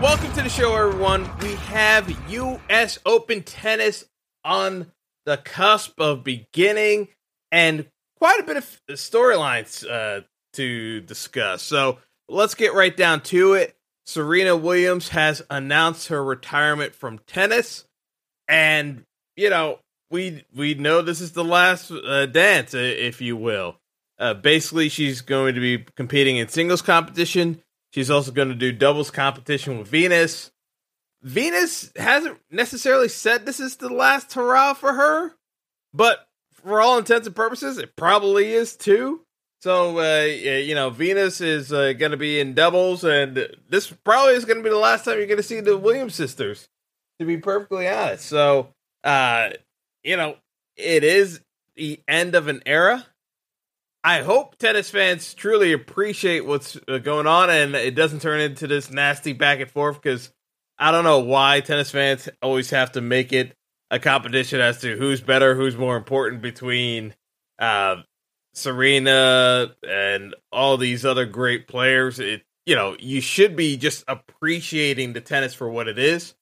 Welcome 0.00 0.32
to 0.32 0.42
the 0.42 0.48
show, 0.48 0.74
everyone. 0.74 1.28
We 1.42 1.56
have 1.56 2.10
U.S. 2.30 2.98
Open 3.04 3.42
tennis 3.42 4.06
on 4.42 4.90
the 5.26 5.36
cusp 5.36 6.00
of 6.00 6.24
beginning 6.24 7.08
and 7.52 7.84
quite 8.16 8.40
a 8.40 8.44
bit 8.44 8.56
of 8.56 8.80
storylines 8.92 9.86
uh, 9.86 10.22
to 10.54 11.02
discuss. 11.02 11.60
So 11.60 11.98
let's 12.30 12.54
get 12.54 12.72
right 12.72 12.96
down 12.96 13.20
to 13.24 13.52
it. 13.52 13.76
Serena 14.06 14.56
Williams 14.56 15.10
has 15.10 15.42
announced 15.50 16.08
her 16.08 16.24
retirement 16.24 16.94
from 16.94 17.18
tennis, 17.26 17.84
and 18.48 19.04
you 19.36 19.50
know 19.50 19.80
we 20.10 20.46
we 20.56 20.72
know 20.72 21.02
this 21.02 21.20
is 21.20 21.32
the 21.32 21.44
last 21.44 21.90
uh, 21.90 22.24
dance, 22.24 22.72
if 22.72 23.20
you 23.20 23.36
will. 23.36 23.76
Uh, 24.18 24.32
basically, 24.32 24.88
she's 24.88 25.20
going 25.20 25.56
to 25.56 25.60
be 25.60 25.84
competing 25.94 26.38
in 26.38 26.48
singles 26.48 26.80
competition 26.80 27.60
She's 27.92 28.10
also 28.10 28.30
going 28.32 28.48
to 28.48 28.54
do 28.54 28.72
doubles 28.72 29.10
competition 29.10 29.78
with 29.78 29.88
Venus. 29.88 30.50
Venus 31.22 31.92
hasn't 31.96 32.38
necessarily 32.50 33.08
said 33.08 33.44
this 33.44 33.60
is 33.60 33.76
the 33.76 33.92
last 33.92 34.32
hurrah 34.32 34.74
for 34.74 34.94
her, 34.94 35.32
but 35.92 36.28
for 36.52 36.80
all 36.80 36.98
intents 36.98 37.26
and 37.26 37.36
purposes, 37.36 37.78
it 37.78 37.96
probably 37.96 38.52
is 38.52 38.76
too. 38.76 39.20
So, 39.60 39.98
uh, 39.98 40.24
you 40.24 40.74
know, 40.74 40.88
Venus 40.88 41.42
is 41.42 41.70
uh, 41.70 41.92
going 41.92 42.12
to 42.12 42.16
be 42.16 42.40
in 42.40 42.54
doubles, 42.54 43.04
and 43.04 43.46
this 43.68 43.90
probably 44.04 44.34
is 44.34 44.46
going 44.46 44.56
to 44.56 44.64
be 44.64 44.70
the 44.70 44.76
last 44.76 45.04
time 45.04 45.18
you're 45.18 45.26
going 45.26 45.36
to 45.36 45.42
see 45.42 45.60
the 45.60 45.76
Williams 45.76 46.14
sisters, 46.14 46.68
to 47.18 47.26
be 47.26 47.36
perfectly 47.36 47.86
honest. 47.86 48.24
So, 48.24 48.72
uh, 49.04 49.50
you 50.02 50.16
know, 50.16 50.36
it 50.76 51.04
is 51.04 51.40
the 51.74 52.00
end 52.08 52.34
of 52.34 52.48
an 52.48 52.62
era. 52.64 53.04
I 54.02 54.22
hope 54.22 54.56
tennis 54.56 54.88
fans 54.90 55.34
truly 55.34 55.72
appreciate 55.72 56.46
what's 56.46 56.78
uh, 56.88 56.98
going 56.98 57.26
on 57.26 57.50
and 57.50 57.74
it 57.74 57.94
doesn't 57.94 58.22
turn 58.22 58.40
into 58.40 58.66
this 58.66 58.90
nasty 58.90 59.32
back 59.34 59.60
and 59.60 59.70
forth 59.70 60.00
because 60.00 60.32
I 60.78 60.90
don't 60.90 61.04
know 61.04 61.18
why 61.18 61.60
tennis 61.60 61.90
fans 61.90 62.28
always 62.40 62.70
have 62.70 62.92
to 62.92 63.02
make 63.02 63.32
it 63.32 63.54
a 63.90 63.98
competition 63.98 64.60
as 64.60 64.80
to 64.80 64.96
who's 64.96 65.20
better, 65.20 65.54
who's 65.54 65.76
more 65.76 65.96
important 65.96 66.40
between 66.40 67.14
uh, 67.58 67.96
Serena 68.54 69.74
and 69.86 70.34
all 70.50 70.78
these 70.78 71.04
other 71.04 71.26
great 71.26 71.68
players. 71.68 72.18
It 72.18 72.42
you 72.66 72.76
know, 72.76 72.96
you 72.98 73.20
should 73.20 73.56
be 73.56 73.76
just 73.76 74.04
appreciating 74.06 75.12
the 75.12 75.20
tennis 75.20 75.54
for 75.54 75.68
what 75.68 75.88
it 75.88 75.98
is. 75.98 76.34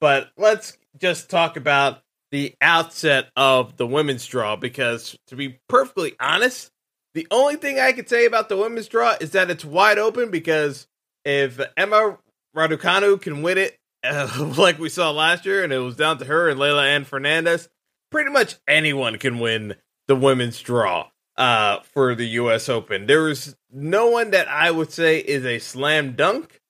But 0.00 0.30
let's 0.36 0.76
just 0.98 1.30
talk 1.30 1.56
about 1.56 2.02
the 2.32 2.54
outset 2.60 3.28
of 3.36 3.76
the 3.76 3.86
women's 3.86 4.26
draw 4.26 4.56
because 4.56 5.16
to 5.28 5.36
be 5.36 5.60
perfectly 5.68 6.14
honest, 6.18 6.70
the 7.16 7.26
only 7.30 7.56
thing 7.56 7.80
I 7.80 7.92
can 7.92 8.06
say 8.06 8.26
about 8.26 8.50
the 8.50 8.58
women's 8.58 8.88
draw 8.88 9.16
is 9.18 9.30
that 9.30 9.50
it's 9.50 9.64
wide 9.64 9.98
open 9.98 10.30
because 10.30 10.86
if 11.24 11.58
Emma 11.74 12.18
Raducanu 12.54 13.18
can 13.18 13.40
win 13.40 13.56
it, 13.56 13.78
uh, 14.04 14.52
like 14.58 14.78
we 14.78 14.90
saw 14.90 15.12
last 15.12 15.46
year, 15.46 15.64
and 15.64 15.72
it 15.72 15.78
was 15.78 15.96
down 15.96 16.18
to 16.18 16.26
her 16.26 16.50
and 16.50 16.60
Leylah 16.60 16.84
Ann 16.84 17.04
Fernandez, 17.04 17.70
pretty 18.10 18.30
much 18.30 18.56
anyone 18.68 19.16
can 19.16 19.38
win 19.38 19.76
the 20.08 20.14
women's 20.14 20.60
draw 20.60 21.08
uh, 21.38 21.80
for 21.94 22.14
the 22.14 22.26
U.S. 22.26 22.68
Open. 22.68 23.06
There 23.06 23.30
is 23.30 23.56
no 23.72 24.08
one 24.08 24.32
that 24.32 24.46
I 24.48 24.70
would 24.70 24.92
say 24.92 25.18
is 25.18 25.46
a 25.46 25.58
slam 25.58 26.16
dunk, 26.16 26.60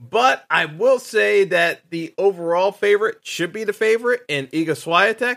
but 0.00 0.44
I 0.50 0.64
will 0.64 0.98
say 0.98 1.44
that 1.44 1.88
the 1.90 2.12
overall 2.18 2.72
favorite 2.72 3.18
should 3.22 3.52
be 3.52 3.62
the 3.62 3.72
favorite 3.72 4.22
in 4.28 4.48
Iga 4.48 4.70
Swiatek. 4.70 5.36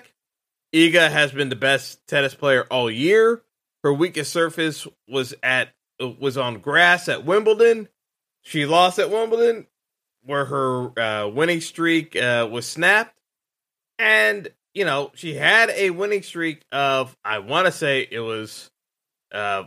Iga 0.74 1.12
has 1.12 1.32
been 1.32 1.50
the 1.50 1.56
best 1.56 2.00
tennis 2.08 2.34
player 2.34 2.66
all 2.72 2.90
year. 2.90 3.44
Her 3.88 3.94
weakest 3.94 4.34
surface 4.34 4.86
was 5.08 5.34
at 5.42 5.70
was 5.98 6.38
on 6.38 6.60
grass 6.60 7.08
at 7.08 7.24
Wimbledon. 7.24 7.88
She 8.42 8.66
lost 8.66 9.00
at 9.00 9.10
Wimbledon, 9.10 9.66
where 10.26 10.44
her 10.44 11.00
uh, 11.00 11.30
winning 11.30 11.62
streak 11.62 12.14
uh, 12.14 12.50
was 12.52 12.68
snapped, 12.68 13.18
and 13.98 14.50
you 14.74 14.84
know 14.84 15.14
she 15.16 15.36
had 15.36 15.70
a 15.70 15.92
winning 15.92 16.22
streak 16.22 16.64
of 16.70 17.16
I 17.24 17.40
want 17.40 17.68
to 17.68 17.72
say 17.72 18.06
it 18.12 18.20
was 18.20 18.70
uh, 19.32 19.64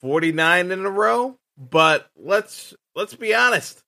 forty 0.00 0.30
nine 0.30 0.70
in 0.70 0.86
a 0.86 0.90
row. 0.90 1.36
But 1.58 2.08
let's 2.14 2.72
let's 2.94 3.16
be 3.16 3.34
honest, 3.34 3.82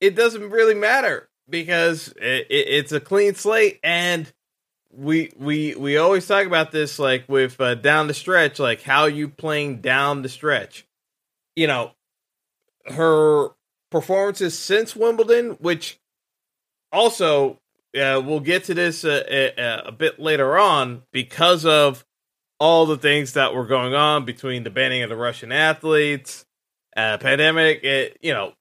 it 0.00 0.14
doesn't 0.14 0.48
really 0.48 0.74
matter 0.74 1.28
because 1.50 2.14
it, 2.16 2.46
it, 2.48 2.68
it's 2.68 2.92
a 2.92 3.00
clean 3.00 3.34
slate 3.34 3.78
and 3.84 4.32
we 4.92 5.32
we 5.38 5.74
we 5.74 5.96
always 5.96 6.26
talk 6.26 6.46
about 6.46 6.72
this 6.72 6.98
like 6.98 7.28
with 7.28 7.60
uh, 7.60 7.74
down 7.74 8.06
the 8.06 8.14
stretch 8.14 8.58
like 8.58 8.82
how 8.82 9.06
you 9.06 9.28
playing 9.28 9.80
down 9.80 10.22
the 10.22 10.28
stretch. 10.28 10.86
You 11.56 11.66
know 11.66 11.92
her 12.86 13.48
performances 13.90 14.58
since 14.58 14.96
wimbledon 14.96 15.50
which 15.60 15.98
also 16.92 17.58
uh, 17.94 18.22
we'll 18.24 18.40
get 18.40 18.64
to 18.64 18.74
this 18.74 19.04
uh, 19.04 19.22
a, 19.28 19.60
uh, 19.60 19.82
a, 19.86 19.92
bit 19.92 20.18
later 20.18 20.56
on 20.56 21.02
because 21.12 21.64
of 21.66 22.04
all 22.58 22.86
the 22.86 22.96
things 22.96 23.32
that 23.34 23.52
were 23.52 23.66
going 23.66 23.94
on 23.94 24.24
between 24.24 24.62
the 24.62 24.70
banning 24.70 25.02
of 25.02 25.10
the 25.10 25.16
russian 25.16 25.50
athletes 25.52 26.46
uh, 26.96 27.18
pandemic 27.18 27.82
it, 27.84 28.16
you 28.22 28.32
know 28.32 28.54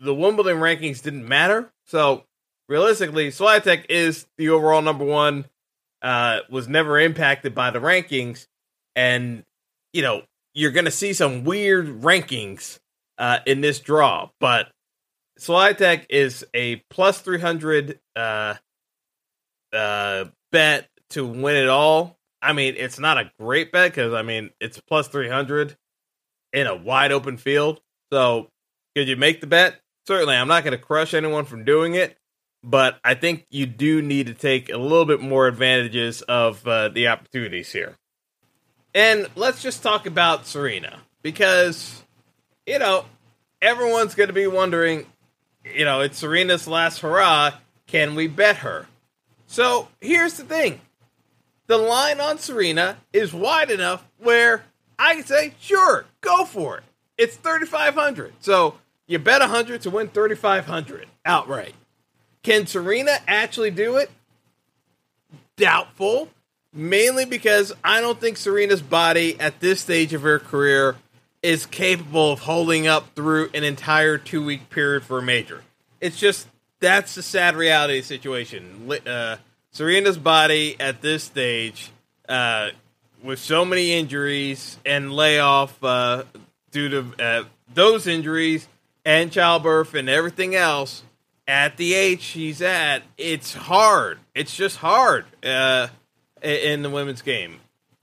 the 0.00 0.14
wimbledon 0.14 0.58
rankings 0.58 1.02
didn't 1.02 1.26
matter. 1.26 1.70
So 1.84 2.24
realistically 2.68 3.28
Swiatek 3.28 3.86
is 3.88 4.26
the 4.36 4.50
overall 4.50 4.82
number 4.82 5.04
one 5.04 5.46
uh, 6.02 6.40
was 6.50 6.68
never 6.68 6.98
impacted 6.98 7.54
by 7.54 7.70
the 7.70 7.78
rankings, 7.78 8.46
and 8.94 9.44
you 9.92 10.02
know 10.02 10.22
you're 10.54 10.70
going 10.70 10.84
to 10.84 10.90
see 10.90 11.12
some 11.12 11.44
weird 11.44 12.02
rankings 12.02 12.78
uh, 13.18 13.38
in 13.46 13.60
this 13.60 13.80
draw. 13.80 14.30
But 14.40 14.70
Swiatek 15.38 16.06
is 16.08 16.44
a 16.54 16.76
plus 16.90 17.20
three 17.20 17.40
hundred 17.40 18.00
uh, 18.16 18.54
uh, 19.72 20.26
bet 20.52 20.88
to 21.10 21.26
win 21.26 21.56
it 21.56 21.68
all. 21.68 22.16
I 22.40 22.52
mean, 22.52 22.74
it's 22.76 22.98
not 22.98 23.18
a 23.18 23.30
great 23.40 23.72
bet 23.72 23.90
because 23.92 24.14
I 24.14 24.22
mean 24.22 24.50
it's 24.60 24.80
plus 24.80 25.08
three 25.08 25.28
hundred 25.28 25.76
in 26.52 26.66
a 26.66 26.76
wide 26.76 27.12
open 27.12 27.36
field. 27.36 27.80
So 28.12 28.48
could 28.96 29.08
you 29.08 29.16
make 29.16 29.40
the 29.40 29.46
bet? 29.46 29.80
Certainly, 30.06 30.36
I'm 30.36 30.48
not 30.48 30.64
going 30.64 30.76
to 30.76 30.82
crush 30.82 31.12
anyone 31.12 31.44
from 31.44 31.64
doing 31.64 31.94
it 31.94 32.16
but 32.62 32.98
I 33.04 33.14
think 33.14 33.46
you 33.50 33.66
do 33.66 34.02
need 34.02 34.26
to 34.26 34.34
take 34.34 34.70
a 34.70 34.76
little 34.76 35.04
bit 35.04 35.20
more 35.20 35.46
advantages 35.46 36.22
of 36.22 36.66
uh, 36.66 36.88
the 36.88 37.08
opportunities 37.08 37.72
here. 37.72 37.96
And 38.94 39.28
let's 39.36 39.62
just 39.62 39.82
talk 39.82 40.06
about 40.06 40.46
Serena 40.46 41.00
because, 41.22 42.02
you 42.66 42.78
know, 42.78 43.04
everyone's 43.62 44.14
going 44.14 44.28
to 44.28 44.32
be 44.32 44.46
wondering, 44.46 45.06
you 45.64 45.84
know, 45.84 46.00
it's 46.00 46.18
Serena's 46.18 46.66
last 46.66 47.00
hurrah. 47.00 47.52
Can 47.86 48.14
we 48.14 48.26
bet 48.26 48.56
her? 48.58 48.86
So 49.46 49.88
here's 50.00 50.34
the 50.34 50.44
thing 50.44 50.80
the 51.66 51.78
line 51.78 52.20
on 52.20 52.38
Serena 52.38 52.96
is 53.12 53.32
wide 53.32 53.70
enough 53.70 54.06
where 54.18 54.64
I 54.98 55.14
can 55.14 55.24
say, 55.24 55.54
sure, 55.60 56.06
go 56.20 56.44
for 56.44 56.78
it. 56.78 56.84
It's 57.16 57.36
3,500. 57.36 58.34
So 58.40 58.78
you 59.06 59.18
bet 59.18 59.40
100 59.40 59.82
to 59.82 59.90
win 59.90 60.08
3,500 60.08 61.06
outright. 61.24 61.74
Can 62.48 62.66
Serena 62.66 63.10
actually 63.28 63.70
do 63.70 63.98
it? 63.98 64.10
Doubtful. 65.56 66.30
Mainly 66.72 67.26
because 67.26 67.74
I 67.84 68.00
don't 68.00 68.18
think 68.18 68.38
Serena's 68.38 68.80
body 68.80 69.38
at 69.38 69.60
this 69.60 69.82
stage 69.82 70.14
of 70.14 70.22
her 70.22 70.38
career 70.38 70.96
is 71.42 71.66
capable 71.66 72.32
of 72.32 72.38
holding 72.38 72.86
up 72.86 73.14
through 73.14 73.50
an 73.52 73.64
entire 73.64 74.16
two 74.16 74.42
week 74.42 74.70
period 74.70 75.04
for 75.04 75.18
a 75.18 75.22
major. 75.22 75.62
It's 76.00 76.18
just 76.18 76.48
that's 76.80 77.14
the 77.14 77.22
sad 77.22 77.54
reality 77.54 78.00
the 78.00 78.06
situation. 78.06 78.90
Uh, 79.06 79.36
Serena's 79.70 80.16
body 80.16 80.74
at 80.80 81.02
this 81.02 81.24
stage, 81.24 81.90
uh, 82.30 82.70
with 83.22 83.40
so 83.40 83.66
many 83.66 83.92
injuries 83.92 84.78
and 84.86 85.12
layoff 85.12 85.84
uh, 85.84 86.24
due 86.70 86.88
to 86.88 87.22
uh, 87.22 87.44
those 87.74 88.06
injuries 88.06 88.66
and 89.04 89.30
childbirth 89.30 89.92
and 89.92 90.08
everything 90.08 90.54
else, 90.54 91.02
at 91.48 91.78
the 91.78 91.94
age 91.94 92.20
she's 92.20 92.60
at, 92.62 93.02
it's 93.16 93.54
hard. 93.54 94.18
It's 94.34 94.54
just 94.54 94.76
hard 94.76 95.24
uh, 95.42 95.88
in 96.42 96.82
the 96.82 96.90
women's 96.90 97.22
game. 97.22 97.60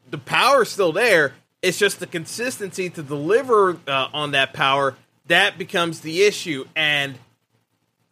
The 0.09 0.17
power's 0.17 0.69
still 0.69 0.91
there. 0.91 1.33
It's 1.61 1.77
just 1.77 1.99
the 1.99 2.07
consistency 2.07 2.89
to 2.89 3.03
deliver 3.03 3.77
uh, 3.87 4.09
on 4.13 4.31
that 4.31 4.53
power 4.53 4.95
that 5.27 5.57
becomes 5.57 6.01
the 6.01 6.23
issue. 6.23 6.65
And 6.75 7.15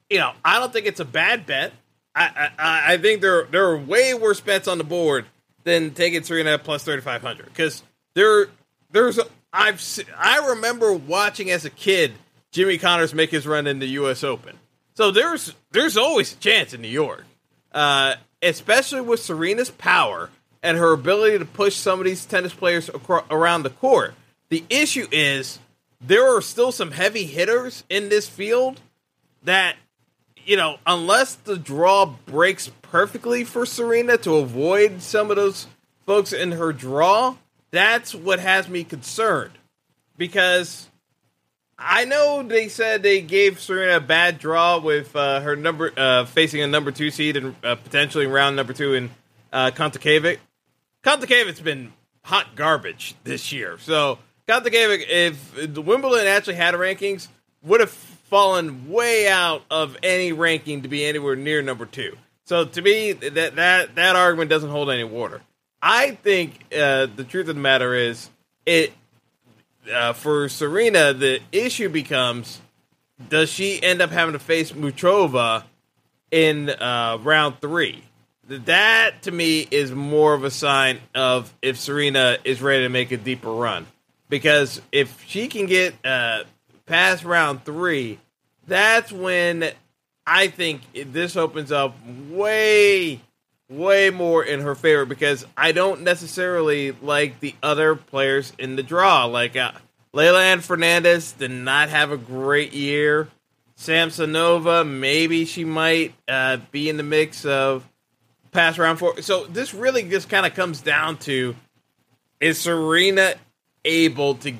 you 0.10 0.20
know, 0.20 0.32
I 0.46 0.60
don't 0.60 0.72
think 0.72 0.86
it's 0.86 1.00
a 1.00 1.06
bad 1.06 1.46
bet. 1.46 1.74
I 2.16 2.50
I, 2.58 2.94
I 2.94 2.98
think 2.98 3.22
there 3.22 3.46
there 3.46 3.66
are 3.66 3.78
way 3.78 4.14
worse 4.14 4.40
bets 4.40 4.68
on 4.68 4.78
the 4.78 4.84
board 4.84 5.26
than 5.64 5.92
taking 5.92 6.24
Serena 6.24 6.58
plus 6.60 6.84
thirty 6.84 7.02
five 7.02 7.22
hundred 7.22 7.46
because 7.48 7.84
there 8.14 8.48
there's 8.92 9.20
I've 9.52 9.82
I 10.18 10.50
remember 10.50 10.94
watching 10.94 11.50
as 11.50 11.66
a 11.66 11.70
kid 11.70 12.14
Jimmy 12.52 12.78
Connors 12.78 13.14
make 13.14 13.32
his 13.32 13.48
run 13.48 13.66
in 13.66 13.80
the 13.80 13.88
U.S. 13.88 14.24
Open. 14.24 14.58
So 14.96 15.12
there's 15.12 15.54
there's 15.72 15.98
always 15.98 16.34
a 16.34 16.38
chance 16.38 16.74
in 16.74 16.82
New 16.82 16.88
York, 16.88 17.26
uh, 17.72 18.16
especially 18.42 19.02
with 19.02 19.20
Serena's 19.20 19.72
power 19.72 20.30
and 20.62 20.78
her 20.78 20.94
ability 20.94 21.40
to 21.40 21.46
push 21.46 21.76
some 21.76 22.00
of 22.00 22.06
these 22.06 22.26
tennis 22.26 22.54
players 22.54 22.90
around 23.30 23.64
the 23.64 23.70
court. 23.70 24.14
The 24.50 24.64
issue 24.70 25.08
is 25.12 25.60
there 26.00 26.36
are 26.36 26.42
still 26.42 26.72
some 26.72 26.92
heavy 26.92 27.26
hitters 27.26 27.84
in 27.90 28.10
this 28.10 28.30
field 28.30 28.80
that 29.44 29.76
you 30.46 30.58
know, 30.58 30.78
unless 30.86 31.36
the 31.36 31.58
draw 31.58 32.06
breaks 32.06 32.70
perfectly 32.82 33.44
for 33.44 33.66
Serena 33.66 34.18
to 34.18 34.36
avoid 34.36 35.02
some 35.02 35.30
of 35.30 35.38
those 35.38 35.68
folks 36.06 36.34
in 36.34 36.52
her 36.54 36.74
draw, 36.74 37.36
that's 37.72 38.14
what 38.14 38.40
has 38.40 38.68
me 38.68 38.84
concerned. 38.84 39.54
Because 40.18 40.90
I 41.78 42.06
know 42.06 42.44
they 42.44 42.70
said 42.70 43.04
they 43.04 43.22
gave 43.22 43.60
Serena 43.60 43.98
a 43.98 44.00
bad 44.00 44.40
draw 44.40 44.80
with 44.80 45.16
uh, 45.16 45.42
her 45.42 45.56
number 45.56 45.92
uh, 45.98 46.26
facing 46.26 46.62
a 46.62 46.68
number 46.68 46.92
two 46.92 47.12
seed 47.12 47.36
and 47.38 47.56
uh, 47.64 47.76
potentially 47.76 48.28
round 48.28 48.56
number 48.56 48.74
two 48.74 48.94
in 48.94 49.10
uh, 49.52 49.72
Kontakavik. 49.72 50.38
Kontacavik's 51.04 51.60
been 51.60 51.94
hot 52.24 52.56
garbage 52.56 53.16
this 53.24 53.52
year. 53.52 53.78
So 53.80 54.20
Kontakavik, 54.48 55.06
if 55.08 55.74
the 55.74 55.82
Wimbledon 55.82 56.28
actually 56.28 56.56
had 56.56 56.76
rankings, 56.76 57.28
would 57.64 57.80
have 57.80 57.92
fallen 57.92 58.90
way 58.90 59.28
out 59.28 59.64
of 59.70 59.98
any 60.04 60.32
ranking 60.32 60.84
to 60.84 60.88
be 60.88 61.06
anywhere 61.06 61.36
near 61.36 61.62
number 61.62 61.86
two. 61.86 62.18
So 62.46 62.66
to 62.66 62.82
me, 62.82 63.14
that 63.14 63.56
that 63.56 63.96
that 63.96 64.16
argument 64.16 64.50
doesn't 64.50 64.70
hold 64.70 64.90
any 64.90 65.04
water. 65.04 65.42
I 65.82 66.12
think 66.12 66.64
uh, 66.74 67.08
the 67.14 67.26
truth 67.28 67.48
of 67.50 67.56
the 67.56 67.62
matter 67.62 67.94
is 67.94 68.30
it 68.66 68.94
uh, 69.92 70.14
for 70.14 70.50
Serena. 70.50 71.14
The 71.14 71.42
issue 71.52 71.90
becomes: 71.90 72.62
Does 73.30 73.50
she 73.50 73.82
end 73.82 74.02
up 74.02 74.12
having 74.12 74.34
to 74.34 74.40
face 74.40 74.72
Muchova 74.72 75.64
in 76.32 76.70
uh, 76.70 77.18
round 77.22 77.60
three? 77.62 78.04
That 78.48 79.22
to 79.24 79.32
me 79.32 79.68
is 79.72 79.92
more 79.92 80.34
of 80.34 80.44
a 80.44 80.52
sign 80.52 81.00
of 81.16 81.54
if 81.62 81.78
Serena 81.78 82.38
is 82.44 82.62
ready 82.62 82.84
to 82.84 82.90
make 82.90 83.12
a 83.12 83.18
deeper 83.18 83.52
run. 83.52 83.88
Because 84.30 84.82
if 84.92 85.24
she 85.28 85.48
can 85.48 85.66
get 85.66 85.94
uh, 86.06 86.44
past 86.86 87.24
round 87.24 87.64
three, 87.64 88.20
that's 88.68 89.12
when 89.12 89.72
I 90.26 90.48
think 90.48 90.82
this 90.94 91.36
opens 91.36 91.72
up 91.72 91.96
way, 92.30 93.22
way 93.70 94.10
more 94.10 94.44
in 94.44 94.62
her 94.62 94.76
favor 94.76 95.06
because 95.06 95.46
I 95.58 95.72
don't 95.72 96.02
necessarily 96.02 96.92
like 96.92 97.40
the 97.40 97.56
other 97.64 97.96
players 97.96 98.54
in 98.58 98.76
the 98.76 98.84
draw. 98.84 99.26
Like 99.26 99.56
uh, 99.56 99.72
Leylah 100.14 100.62
Fernandez 100.62 101.34
did 101.34 101.52
not 101.52 101.90
have 101.90 102.12
a 102.12 102.18
great 102.18 102.74
year. 102.74 103.28
Samsonova, 103.78 104.88
maybe 104.88 105.46
she 105.46 105.66
might 105.66 106.14
uh, 106.28 106.58
be 106.72 106.90
in 106.90 106.98
the 106.98 107.04
mix 107.04 107.44
of 107.46 107.88
pass 108.52 108.78
round 108.78 109.00
four. 109.00 109.22
So 109.22 109.46
this 109.46 109.74
really 109.74 110.04
just 110.04 110.30
kind 110.30 110.46
of 110.46 110.54
comes 110.54 110.82
down 110.82 111.18
to 111.20 111.56
is 112.40 112.60
Serena 112.60 113.34
able 113.84 114.36
to 114.36 114.54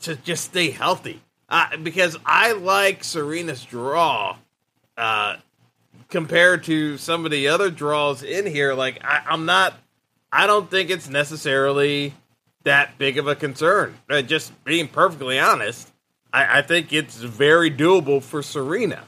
to 0.00 0.16
just 0.16 0.44
stay 0.44 0.70
healthy? 0.70 1.20
uh, 1.48 1.76
because 1.82 2.16
I 2.24 2.52
like 2.52 3.04
Serena's 3.04 3.64
draw 3.64 4.36
uh, 4.96 5.36
compared 6.08 6.64
to 6.64 6.96
some 6.98 7.24
of 7.24 7.30
the 7.30 7.48
other 7.48 7.70
draws 7.70 8.22
in 8.22 8.46
here. 8.46 8.74
Like 8.74 9.02
I, 9.04 9.22
I'm 9.28 9.44
not, 9.44 9.74
I 10.32 10.46
don't 10.46 10.70
think 10.70 10.90
it's 10.90 11.08
necessarily 11.08 12.14
that 12.64 12.98
big 12.98 13.18
of 13.18 13.26
a 13.26 13.34
concern. 13.34 13.96
Uh, 14.08 14.22
just 14.22 14.52
being 14.64 14.88
perfectly 14.88 15.38
honest, 15.38 15.90
I, 16.32 16.58
I 16.58 16.62
think 16.62 16.92
it's 16.92 17.16
very 17.16 17.70
doable 17.70 18.22
for 18.22 18.42
Serena. 18.42 19.04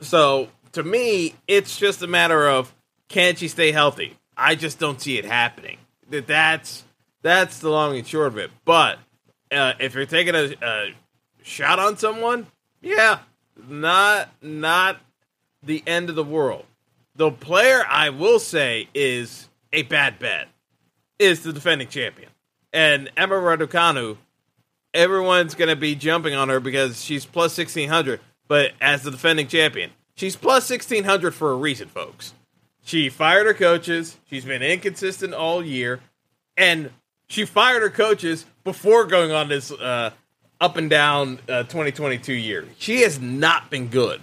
So 0.00 0.48
to 0.72 0.82
me, 0.82 1.34
it's 1.46 1.78
just 1.78 2.02
a 2.02 2.06
matter 2.06 2.48
of 2.48 2.74
can 3.08 3.36
she 3.36 3.48
stay 3.48 3.72
healthy? 3.72 4.16
I 4.36 4.54
just 4.54 4.78
don't 4.78 5.00
see 5.00 5.18
it 5.18 5.24
happening. 5.24 5.78
That 6.10 6.26
that's 6.26 6.84
that's 7.22 7.58
the 7.58 7.70
long 7.70 7.96
and 7.96 8.06
short 8.06 8.28
of 8.28 8.38
it. 8.38 8.50
But 8.64 8.98
uh, 9.50 9.74
if 9.78 9.94
you're 9.94 10.06
taking 10.06 10.34
a, 10.34 10.54
a 10.62 10.94
shot 11.42 11.78
on 11.78 11.96
someone, 11.96 12.46
yeah, 12.80 13.20
not 13.68 14.30
not 14.40 14.98
the 15.62 15.82
end 15.86 16.10
of 16.10 16.16
the 16.16 16.24
world. 16.24 16.64
The 17.14 17.30
player 17.30 17.84
I 17.88 18.10
will 18.10 18.38
say 18.38 18.88
is 18.94 19.48
a 19.72 19.82
bad 19.82 20.18
bet 20.18 20.48
is 21.18 21.42
the 21.42 21.52
defending 21.52 21.88
champion. 21.88 22.30
And 22.72 23.10
Emma 23.16 23.34
Raducanu, 23.34 24.16
everyone's 24.94 25.54
going 25.54 25.68
to 25.68 25.76
be 25.76 25.94
jumping 25.94 26.34
on 26.34 26.48
her 26.48 26.60
because 26.60 27.02
she's 27.02 27.26
plus 27.26 27.56
1600, 27.56 28.20
but 28.48 28.72
as 28.80 29.02
the 29.02 29.10
defending 29.10 29.46
champion, 29.46 29.90
she's 30.14 30.36
plus 30.36 30.68
1600 30.70 31.34
for 31.34 31.52
a 31.52 31.56
reason, 31.56 31.88
folks. 31.88 32.34
She 32.84 33.08
fired 33.08 33.46
her 33.46 33.54
coaches, 33.54 34.16
she's 34.28 34.44
been 34.44 34.62
inconsistent 34.62 35.34
all 35.34 35.64
year, 35.64 36.00
and 36.56 36.90
she 37.28 37.44
fired 37.44 37.82
her 37.82 37.90
coaches 37.90 38.44
before 38.64 39.06
going 39.06 39.30
on 39.30 39.48
this 39.48 39.70
uh, 39.70 40.10
up 40.60 40.76
and 40.76 40.90
down 40.90 41.38
uh, 41.48 41.62
2022 41.64 42.32
year. 42.32 42.66
She 42.78 43.02
has 43.02 43.20
not 43.20 43.70
been 43.70 43.88
good. 43.88 44.20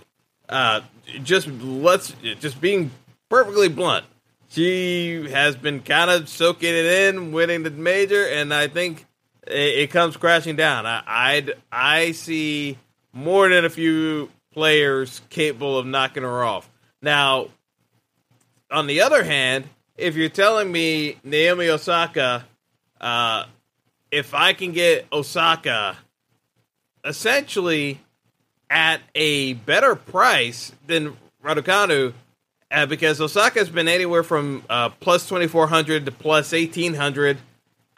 Uh, 0.50 0.82
just 1.24 1.48
let's 1.48 2.14
just 2.40 2.60
being 2.60 2.92
perfectly 3.30 3.70
blunt. 3.70 4.06
She 4.50 5.30
has 5.30 5.56
been 5.56 5.82
kind 5.82 6.10
of 6.10 6.28
soaking 6.28 6.74
it 6.74 6.86
in, 6.86 7.32
winning 7.32 7.62
the 7.64 7.70
major, 7.70 8.26
and 8.28 8.52
I 8.52 8.68
think 8.68 9.06
it, 9.46 9.54
it 9.54 9.92
comes 9.92 10.18
crashing 10.18 10.56
down. 10.56 10.88
I 10.88 11.04
I'd, 11.06 11.54
I 11.72 12.12
see 12.14 12.78
more 13.14 13.48
than 13.48 13.64
a 13.64 13.70
few 13.70 14.30
players 14.52 15.22
capable 15.30 15.78
of 15.78 15.86
knocking 15.86 16.24
her 16.24 16.44
off. 16.44 16.70
Now, 17.02 17.50
on 18.72 18.88
the 18.88 19.02
other 19.02 19.24
hand, 19.24 19.66
if 19.98 20.16
you're 20.16 20.30
telling 20.30 20.72
me 20.72 21.18
Naomi 21.24 21.70
Osaka, 21.70 22.46
uh, 23.00 23.46
if 24.12 24.34
I 24.34 24.54
can 24.54 24.72
get 24.72 25.06
Osaka 25.12 25.96
essentially 27.06 28.00
at 28.70 29.02
a 29.16 29.54
better 29.54 29.96
price 29.96 30.72
than 30.88 31.18
Raducanu 31.44 32.14
uh, 32.72 32.86
because 32.86 33.20
Osaka's 33.20 33.70
been 33.70 33.88
anywhere 33.88 34.24
from 34.24 34.64
uh, 34.70 34.90
plus 34.90 35.28
2400 35.28 36.06
to 36.06 36.12
plus 36.12 36.52
1800. 36.52 37.38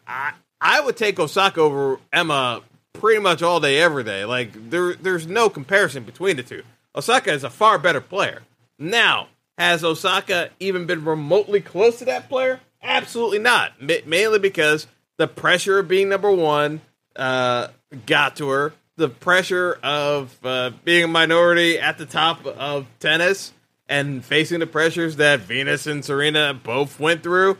I, 0.08 0.34
I 0.60 0.80
would 0.82 0.98
take 0.98 1.20
Osaka 1.20 1.60
over 1.60 2.00
Emma 2.14 2.62
pretty 2.94 3.20
much 3.20 3.42
all 3.42 3.60
day, 3.60 3.80
every 3.82 4.04
day. 4.04 4.26
Like, 4.26 4.70
there, 4.70 4.94
there's 4.94 5.28
no 5.28 5.50
comparison 5.50 6.04
between 6.04 6.38
the 6.38 6.44
two. 6.44 6.64
Osaka 6.96 7.32
is 7.32 7.44
a 7.44 7.50
far 7.50 7.78
better 7.78 8.02
player. 8.02 8.44
Now, 8.78 9.28
has 9.58 9.84
Osaka 9.84 10.50
even 10.60 10.86
been 10.86 11.06
remotely 11.06 11.62
close 11.62 12.00
to 12.00 12.06
that 12.06 12.30
player? 12.30 12.60
Absolutely 12.82 13.40
not. 13.40 13.74
M- 13.82 14.02
mainly 14.06 14.40
because 14.40 14.88
the 15.18 15.28
pressure 15.28 15.80
of 15.80 15.88
being 15.88 16.10
number 16.10 16.32
one 16.32 16.82
uh, 17.16 17.68
got 18.06 18.36
to 18.38 18.50
her 18.50 18.74
the 19.02 19.10
pressure 19.10 19.80
of 19.82 20.38
uh, 20.46 20.70
being 20.86 21.06
a 21.06 21.08
minority 21.08 21.80
at 21.80 21.98
the 21.98 22.06
top 22.06 22.46
of 22.46 22.86
tennis 23.00 23.52
and 23.90 24.24
facing 24.24 24.60
the 24.60 24.68
pressures 24.68 25.16
that 25.16 25.40
Venus 25.40 25.88
and 25.88 26.06
Serena 26.06 26.54
both 26.54 27.00
went 27.00 27.24
through, 27.24 27.58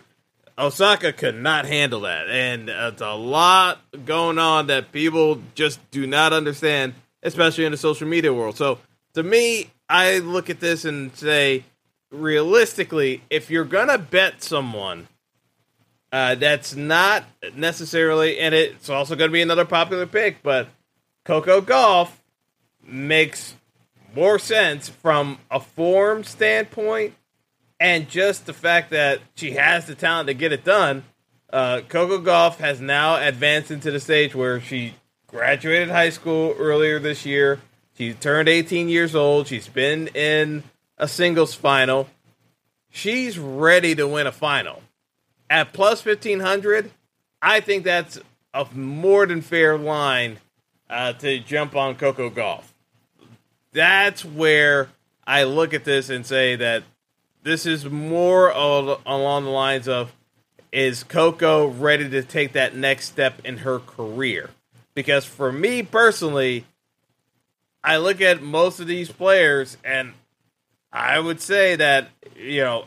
Osaka 0.56 1.12
could 1.12 1.36
not 1.36 1.66
handle 1.66 2.02
that. 2.02 2.30
And 2.30 2.70
it's 2.70 3.02
a 3.02 3.16
lot 3.16 3.80
going 4.06 4.38
on 4.38 4.68
that 4.68 4.92
people 4.92 5.42
just 5.56 5.80
do 5.90 6.06
not 6.06 6.32
understand, 6.32 6.94
especially 7.24 7.66
in 7.66 7.72
the 7.72 7.78
social 7.78 8.08
media 8.08 8.32
world. 8.32 8.56
So 8.56 8.78
to 9.16 9.24
me, 9.24 9.72
I 9.90 10.20
look 10.20 10.52
at 10.52 10.60
this 10.60 10.86
and 10.86 11.14
say, 11.16 11.66
realistically, 12.12 13.24
if 13.32 13.50
you're 13.50 13.66
going 13.66 13.88
to 13.88 13.98
bet 13.98 14.44
someone, 14.44 15.08
uh, 16.12 16.36
that's 16.36 16.76
not 16.76 17.24
necessarily, 17.56 18.38
and 18.38 18.54
it's 18.54 18.90
also 18.90 19.16
going 19.16 19.30
to 19.30 19.34
be 19.34 19.42
another 19.42 19.66
popular 19.66 20.06
pick, 20.06 20.44
but 20.44 20.68
Coco 21.24 21.62
Gauff 21.62 22.10
makes 22.84 23.56
more 24.16 24.40
sense 24.40 24.90
from 24.90 25.38
a 25.50 25.60
form 25.60 26.24
standpoint 26.24 27.14
and 27.80 28.10
just 28.10 28.46
the 28.46 28.54
fact 28.54 28.92
that 28.92 29.20
she 29.36 29.52
has 29.52 29.86
the 29.86 29.96
talent 29.96 30.28
to 30.28 30.34
get 30.34 30.52
it 30.52 30.64
done. 30.64 31.04
Uh, 31.52 31.82
Coco 31.88 32.20
Gauff 32.20 32.58
has 32.58 32.82
now 32.82 33.16
advanced 33.16 33.72
into 33.72 33.92
the 33.92 34.00
stage 34.00 34.34
where 34.34 34.62
she 34.62 34.94
graduated 35.28 35.90
high 35.90 36.10
school 36.10 36.56
earlier 36.58 37.00
this 37.00 37.26
year. 37.26 37.60
She 37.98 38.14
turned 38.14 38.50
18 38.50 38.90
years 38.90 39.16
old. 39.16 39.48
She's 39.48 39.68
been 39.68 40.08
in 40.10 40.64
a 40.98 41.08
singles 41.08 41.54
final. 41.54 42.08
She's 42.90 43.38
ready 43.38 43.96
to 43.96 44.08
win 44.08 44.28
a 44.28 44.32
final. 44.32 44.82
At 45.50 45.74
plus 45.74 46.06
1500, 46.06 46.92
I 47.42 47.60
think 47.60 47.84
that's 47.84 48.20
a 48.54 48.66
more 48.74 49.26
than 49.26 49.42
fair 49.42 49.78
line 49.78 50.40
uh, 50.92 51.14
to 51.14 51.40
jump 51.40 51.76
on 51.76 51.96
Coco 51.96 52.30
Gauff. 52.30 52.66
That's 53.72 54.26
where 54.26 54.90
I 55.26 55.46
look 55.46 55.74
at 55.74 55.86
this 55.86 56.10
and 56.10 56.26
say 56.26 56.58
that 56.58 56.84
this 57.44 57.66
is 57.66 57.86
more 57.86 58.50
along 58.50 59.46
the 59.46 59.50
lines 59.50 59.88
of 59.88 60.14
is 60.72 61.04
Coco 61.04 61.68
ready 61.68 62.10
to 62.10 62.24
take 62.24 62.54
that 62.54 62.76
next 62.76 63.06
step 63.06 63.42
in 63.44 63.60
her 63.60 63.80
career? 63.80 64.50
Because 64.94 65.26
for 65.26 65.52
me 65.52 65.84
personally, 65.84 66.66
I 67.84 67.98
look 67.98 68.22
at 68.22 68.42
most 68.42 68.80
of 68.80 68.88
these 68.88 69.12
players 69.12 69.78
and 69.84 70.14
I 70.92 71.20
would 71.20 71.42
say 71.42 71.76
that, 71.78 72.10
you 72.36 72.62
know, 72.62 72.86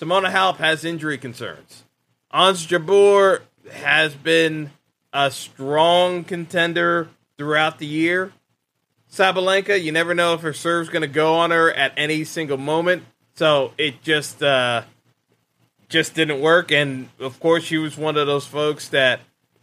Simona 0.00 0.30
Halep 0.30 0.56
has 0.56 0.84
injury 0.84 1.18
concerns. 1.18 1.84
Ons 2.30 2.66
Jabeur 2.66 3.42
has 3.70 4.14
been 4.14 4.70
a 5.12 5.30
strong 5.30 6.24
contender 6.24 7.08
throughout 7.38 7.78
the 7.78 7.86
year. 7.86 8.32
Sabalenka, 9.10 9.80
you 9.80 9.92
never 9.92 10.14
know 10.14 10.34
if 10.34 10.40
her 10.40 10.52
serve's 10.52 10.88
going 10.88 11.02
to 11.02 11.08
go 11.08 11.34
on 11.36 11.50
her 11.50 11.72
at 11.72 11.92
any 11.96 12.24
single 12.24 12.56
moment. 12.56 13.04
So 13.34 13.72
it 13.78 14.02
just 14.02 14.42
uh, 14.42 14.82
just 15.88 16.14
didn't 16.14 16.40
work. 16.40 16.72
And 16.72 17.08
of 17.20 17.38
course, 17.40 17.64
she 17.64 17.78
was 17.78 17.96
one 17.96 18.16
of 18.16 18.26
those 18.26 18.46
folks 18.46 18.88
that, 18.88 19.20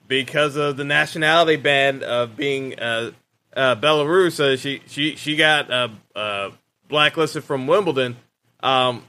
because 0.07 0.55
of 0.55 0.77
the 0.77 0.83
nationality 0.83 1.57
ban 1.57 2.03
of 2.03 2.35
being 2.37 2.79
uh, 2.79 3.11
uh, 3.55 3.75
Belarus, 3.75 4.39
uh, 4.39 4.57
she 4.57 4.81
she 4.87 5.15
she 5.15 5.35
got 5.35 5.69
uh, 5.69 5.89
uh, 6.15 6.51
blacklisted 6.87 7.43
from 7.43 7.67
Wimbledon. 7.67 8.17
Um, 8.61 9.03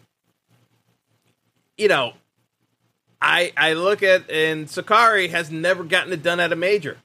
you 1.76 1.88
know, 1.88 2.14
I 3.20 3.52
I 3.56 3.74
look 3.74 4.02
at 4.02 4.30
and 4.30 4.66
Sakkari 4.66 5.30
has 5.30 5.50
never 5.50 5.84
gotten 5.84 6.12
it 6.12 6.22
done 6.22 6.40
at 6.40 6.52
a 6.52 6.56
major. 6.56 6.98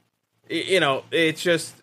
You 0.50 0.80
know, 0.80 1.04
it's 1.12 1.42
just 1.42 1.74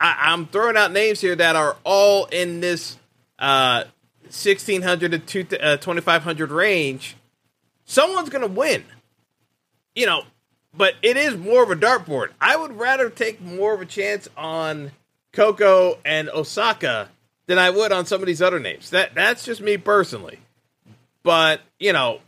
I, 0.00 0.32
am 0.32 0.46
throwing 0.46 0.76
out 0.76 0.92
names 0.92 1.20
here 1.20 1.36
that 1.36 1.56
are 1.56 1.76
all 1.84 2.26
in 2.26 2.60
this 2.60 2.96
uh, 3.38 3.84
1600 4.24 5.26
to 5.26 5.76
2500 5.76 6.50
uh, 6.50 6.54
range. 6.54 7.16
Someone's 7.84 8.28
going 8.28 8.42
to 8.42 8.52
win. 8.52 8.84
You 9.94 10.06
know, 10.06 10.22
but 10.74 10.94
it 11.02 11.16
is 11.16 11.36
more 11.36 11.62
of 11.62 11.70
a 11.70 11.76
dartboard. 11.76 12.30
I 12.40 12.56
would 12.56 12.78
rather 12.78 13.10
take 13.10 13.40
more 13.40 13.74
of 13.74 13.80
a 13.80 13.86
chance 13.86 14.28
on 14.36 14.90
Coco 15.32 15.98
and 16.04 16.30
Osaka 16.30 17.10
than 17.46 17.58
I 17.58 17.70
would 17.70 17.92
on 17.92 18.06
some 18.06 18.20
of 18.20 18.26
these 18.26 18.40
other 18.40 18.58
names. 18.58 18.90
That 18.90 19.14
that's 19.14 19.44
just 19.44 19.60
me 19.60 19.76
personally. 19.76 20.38
But, 21.22 21.60
you 21.78 21.92
know, 21.92 22.20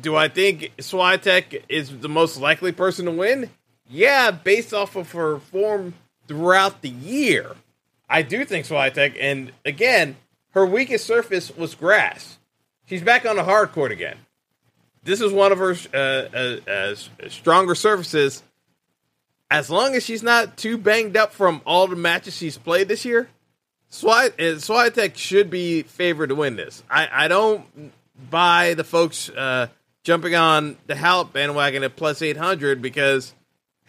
do 0.00 0.16
I 0.16 0.28
think 0.28 0.72
Swiatek 0.78 1.62
is 1.68 1.98
the 1.98 2.08
most 2.08 2.40
likely 2.40 2.72
person 2.72 3.04
to 3.04 3.12
win? 3.12 3.50
Yeah, 3.88 4.30
based 4.30 4.72
off 4.72 4.96
of 4.96 5.12
her 5.12 5.38
form 5.38 5.94
throughout 6.26 6.82
the 6.82 6.88
year. 6.88 7.54
I 8.08 8.22
do 8.22 8.44
think 8.44 8.66
Swiatek, 8.66 9.16
and 9.20 9.52
again, 9.64 10.16
her 10.50 10.64
weakest 10.64 11.06
surface 11.06 11.54
was 11.56 11.74
grass. 11.74 12.38
She's 12.86 13.02
back 13.02 13.26
on 13.26 13.36
the 13.36 13.44
hard 13.44 13.72
court 13.72 13.92
again. 13.92 14.18
This 15.02 15.20
is 15.20 15.32
one 15.32 15.52
of 15.52 15.58
her 15.58 15.76
uh, 15.92 15.96
uh, 15.96 16.70
uh, 16.70 17.28
stronger 17.28 17.74
surfaces. 17.74 18.42
As 19.50 19.68
long 19.68 19.94
as 19.94 20.02
she's 20.02 20.22
not 20.22 20.56
too 20.56 20.78
banged 20.78 21.16
up 21.16 21.32
from 21.32 21.60
all 21.66 21.86
the 21.86 21.96
matches 21.96 22.36
she's 22.36 22.56
played 22.56 22.88
this 22.88 23.04
year, 23.04 23.28
Swiatek 23.90 25.12
uh, 25.12 25.16
should 25.16 25.50
be 25.50 25.82
favored 25.82 26.28
to 26.28 26.34
win 26.34 26.56
this. 26.56 26.82
I, 26.90 27.08
I 27.12 27.28
don't 27.28 27.92
buy 28.30 28.74
the 28.74 28.84
folks 28.84 29.28
uh, 29.28 29.68
jumping 30.02 30.34
on 30.34 30.76
the 30.86 30.94
Halep 30.94 31.32
bandwagon 31.32 31.84
at 31.84 31.96
plus 31.96 32.22
800 32.22 32.80
because 32.82 33.34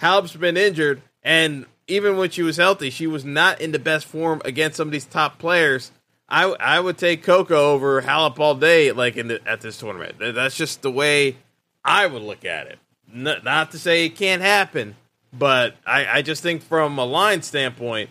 Halep's 0.01 0.35
been 0.35 0.57
injured, 0.57 1.01
and 1.23 1.65
even 1.87 2.17
when 2.17 2.29
she 2.29 2.43
was 2.43 2.57
healthy, 2.57 2.89
she 2.89 3.07
was 3.07 3.23
not 3.23 3.61
in 3.61 3.71
the 3.71 3.79
best 3.79 4.05
form 4.05 4.41
against 4.43 4.77
some 4.77 4.87
of 4.87 4.91
these 4.91 5.05
top 5.05 5.37
players. 5.39 5.91
I 6.27 6.45
I 6.59 6.79
would 6.79 6.97
take 6.97 7.23
Coco 7.23 7.71
over 7.71 8.01
Halep 8.01 8.39
all 8.39 8.55
day, 8.55 8.91
like 8.91 9.15
in 9.15 9.27
the, 9.27 9.47
at 9.47 9.61
this 9.61 9.77
tournament. 9.77 10.15
That's 10.19 10.55
just 10.55 10.81
the 10.81 10.91
way 10.91 11.37
I 11.83 12.07
would 12.07 12.23
look 12.23 12.43
at 12.45 12.67
it. 12.67 12.79
Not 13.13 13.71
to 13.71 13.79
say 13.79 14.05
it 14.05 14.15
can't 14.15 14.41
happen, 14.41 14.95
but 15.31 15.75
I, 15.85 16.17
I 16.17 16.21
just 16.21 16.41
think 16.41 16.63
from 16.63 16.97
a 16.97 17.05
line 17.05 17.43
standpoint, 17.43 18.09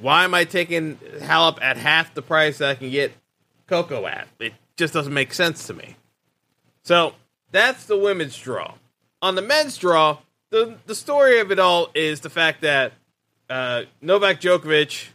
why 0.00 0.24
am 0.24 0.34
I 0.34 0.44
taking 0.44 0.96
Halep 0.96 1.60
at 1.62 1.76
half 1.76 2.14
the 2.14 2.22
price 2.22 2.58
that 2.58 2.70
I 2.70 2.74
can 2.74 2.90
get 2.90 3.12
Coco 3.66 4.06
at? 4.06 4.28
It 4.38 4.52
just 4.76 4.92
doesn't 4.92 5.14
make 5.14 5.32
sense 5.32 5.66
to 5.66 5.74
me. 5.74 5.96
So 6.82 7.14
that's 7.50 7.86
the 7.86 7.96
women's 7.96 8.36
draw. 8.36 8.74
On 9.22 9.34
the 9.34 9.42
men's 9.42 9.78
draw, 9.78 10.18
the 10.54 10.76
the 10.86 10.94
story 10.94 11.40
of 11.40 11.50
it 11.50 11.58
all 11.58 11.90
is 11.94 12.20
the 12.20 12.30
fact 12.30 12.60
that 12.60 12.92
uh, 13.50 13.82
Novak 14.00 14.40
Djokovic 14.40 15.08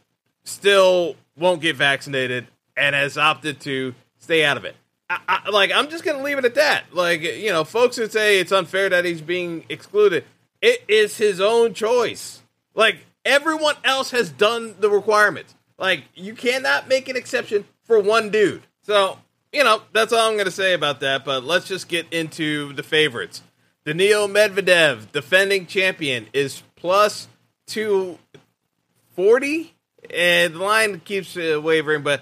still 0.44 1.16
won't 1.38 1.62
get 1.62 1.78
vaccinated 1.78 2.48
and 2.76 2.94
has 2.94 3.18
opted 3.18 3.62
to 3.62 3.96
stay 4.18 4.44
out 4.44 4.58
of 4.58 4.66
it. 4.66 4.76
I, 5.10 5.20
I, 5.30 5.50
like 5.50 5.72
I'm 5.74 5.90
just 5.90 6.04
gonna 6.04 6.22
leave 6.22 6.38
it 6.38 6.46
at 6.46 6.56
that. 6.56 6.94
Like 6.94 7.22
you 7.22 7.52
know, 7.52 7.64
folks 7.64 7.98
would 7.98 8.12
say 8.12 8.40
it's 8.40 8.52
unfair 8.52 8.90
that 8.90 9.06
he's 9.06 9.22
being 9.22 9.64
excluded. 9.70 10.26
It 10.62 10.84
is 10.90 11.18
his 11.18 11.40
own 11.40 11.74
choice. 11.74 12.42
Like 12.76 12.98
everyone 13.24 13.76
else 13.86 14.12
has 14.12 14.30
done 14.30 14.76
the 14.82 14.90
requirements. 14.90 15.56
Like 15.78 16.04
you 16.16 16.34
cannot 16.34 16.90
make 16.90 17.08
an 17.08 17.16
exception 17.16 17.64
for 17.84 17.98
one 17.98 18.30
dude. 18.30 18.64
So 18.82 19.18
you 19.54 19.64
know 19.64 19.84
that's 19.94 20.12
all 20.12 20.30
I'm 20.30 20.38
gonna 20.38 20.52
say 20.52 20.74
about 20.74 21.00
that. 21.00 21.24
But 21.24 21.46
let's 21.46 21.66
just 21.66 21.88
get 21.88 22.12
into 22.12 22.74
the 22.74 22.84
favorites. 22.84 23.42
Daniil 23.90 24.28
Medvedev, 24.28 25.12
defending 25.12 25.66
champion, 25.66 26.28
is 26.32 26.62
plus 26.76 27.28
240. 27.66 29.74
And 30.14 30.54
the 30.54 30.60
line 30.60 31.00
keeps 31.00 31.36
uh, 31.36 31.60
wavering, 31.60 32.04
but 32.04 32.22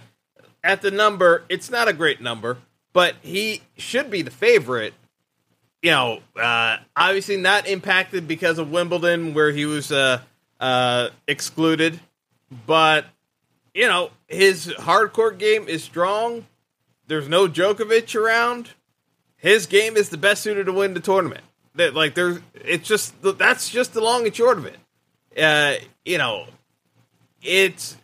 at 0.63 0.81
the 0.81 0.91
number, 0.91 1.43
it's 1.49 1.69
not 1.69 1.89
a 1.89 1.93
great 1.93 2.21
number, 2.21 2.57
but 2.93 3.15
he 3.21 3.63
should 3.75 4.09
be 4.09 4.21
the 4.21 4.31
favorite. 4.31 4.93
You 5.81 5.91
know, 5.91 6.21
uh, 6.41 6.77
obviously 6.95 7.35
not 7.35 7.67
impacted 7.67 8.29
because 8.29 8.59
of 8.59 8.71
Wimbledon, 8.71 9.33
where 9.33 9.51
he 9.51 9.65
was 9.65 9.91
uh, 9.91 10.21
uh, 10.61 11.09
excluded, 11.27 11.99
but 12.65 13.07
you 13.73 13.89
know 13.89 14.11
his 14.29 14.67
hardcore 14.67 15.37
game 15.37 15.67
is 15.67 15.83
strong. 15.83 16.47
There's 17.07 17.27
no 17.27 17.49
Djokovic 17.49 18.15
around. 18.15 18.69
His 19.35 19.65
game 19.65 19.97
is 19.97 20.07
the 20.07 20.17
best 20.17 20.43
suited 20.43 20.67
to 20.67 20.71
win 20.71 20.93
the 20.93 21.01
tournament. 21.01 21.43
That 21.77 21.93
like 21.93 22.15
there's 22.15 22.39
it's 22.53 22.87
just 22.87 23.15
that's 23.21 23.69
just 23.69 23.93
the 23.93 24.01
long 24.01 24.25
and 24.25 24.35
short 24.35 24.57
of 24.57 24.65
it. 24.65 24.77
Uh, 25.41 25.75
you 26.03 26.17
know, 26.17 26.45
it's 27.41 27.95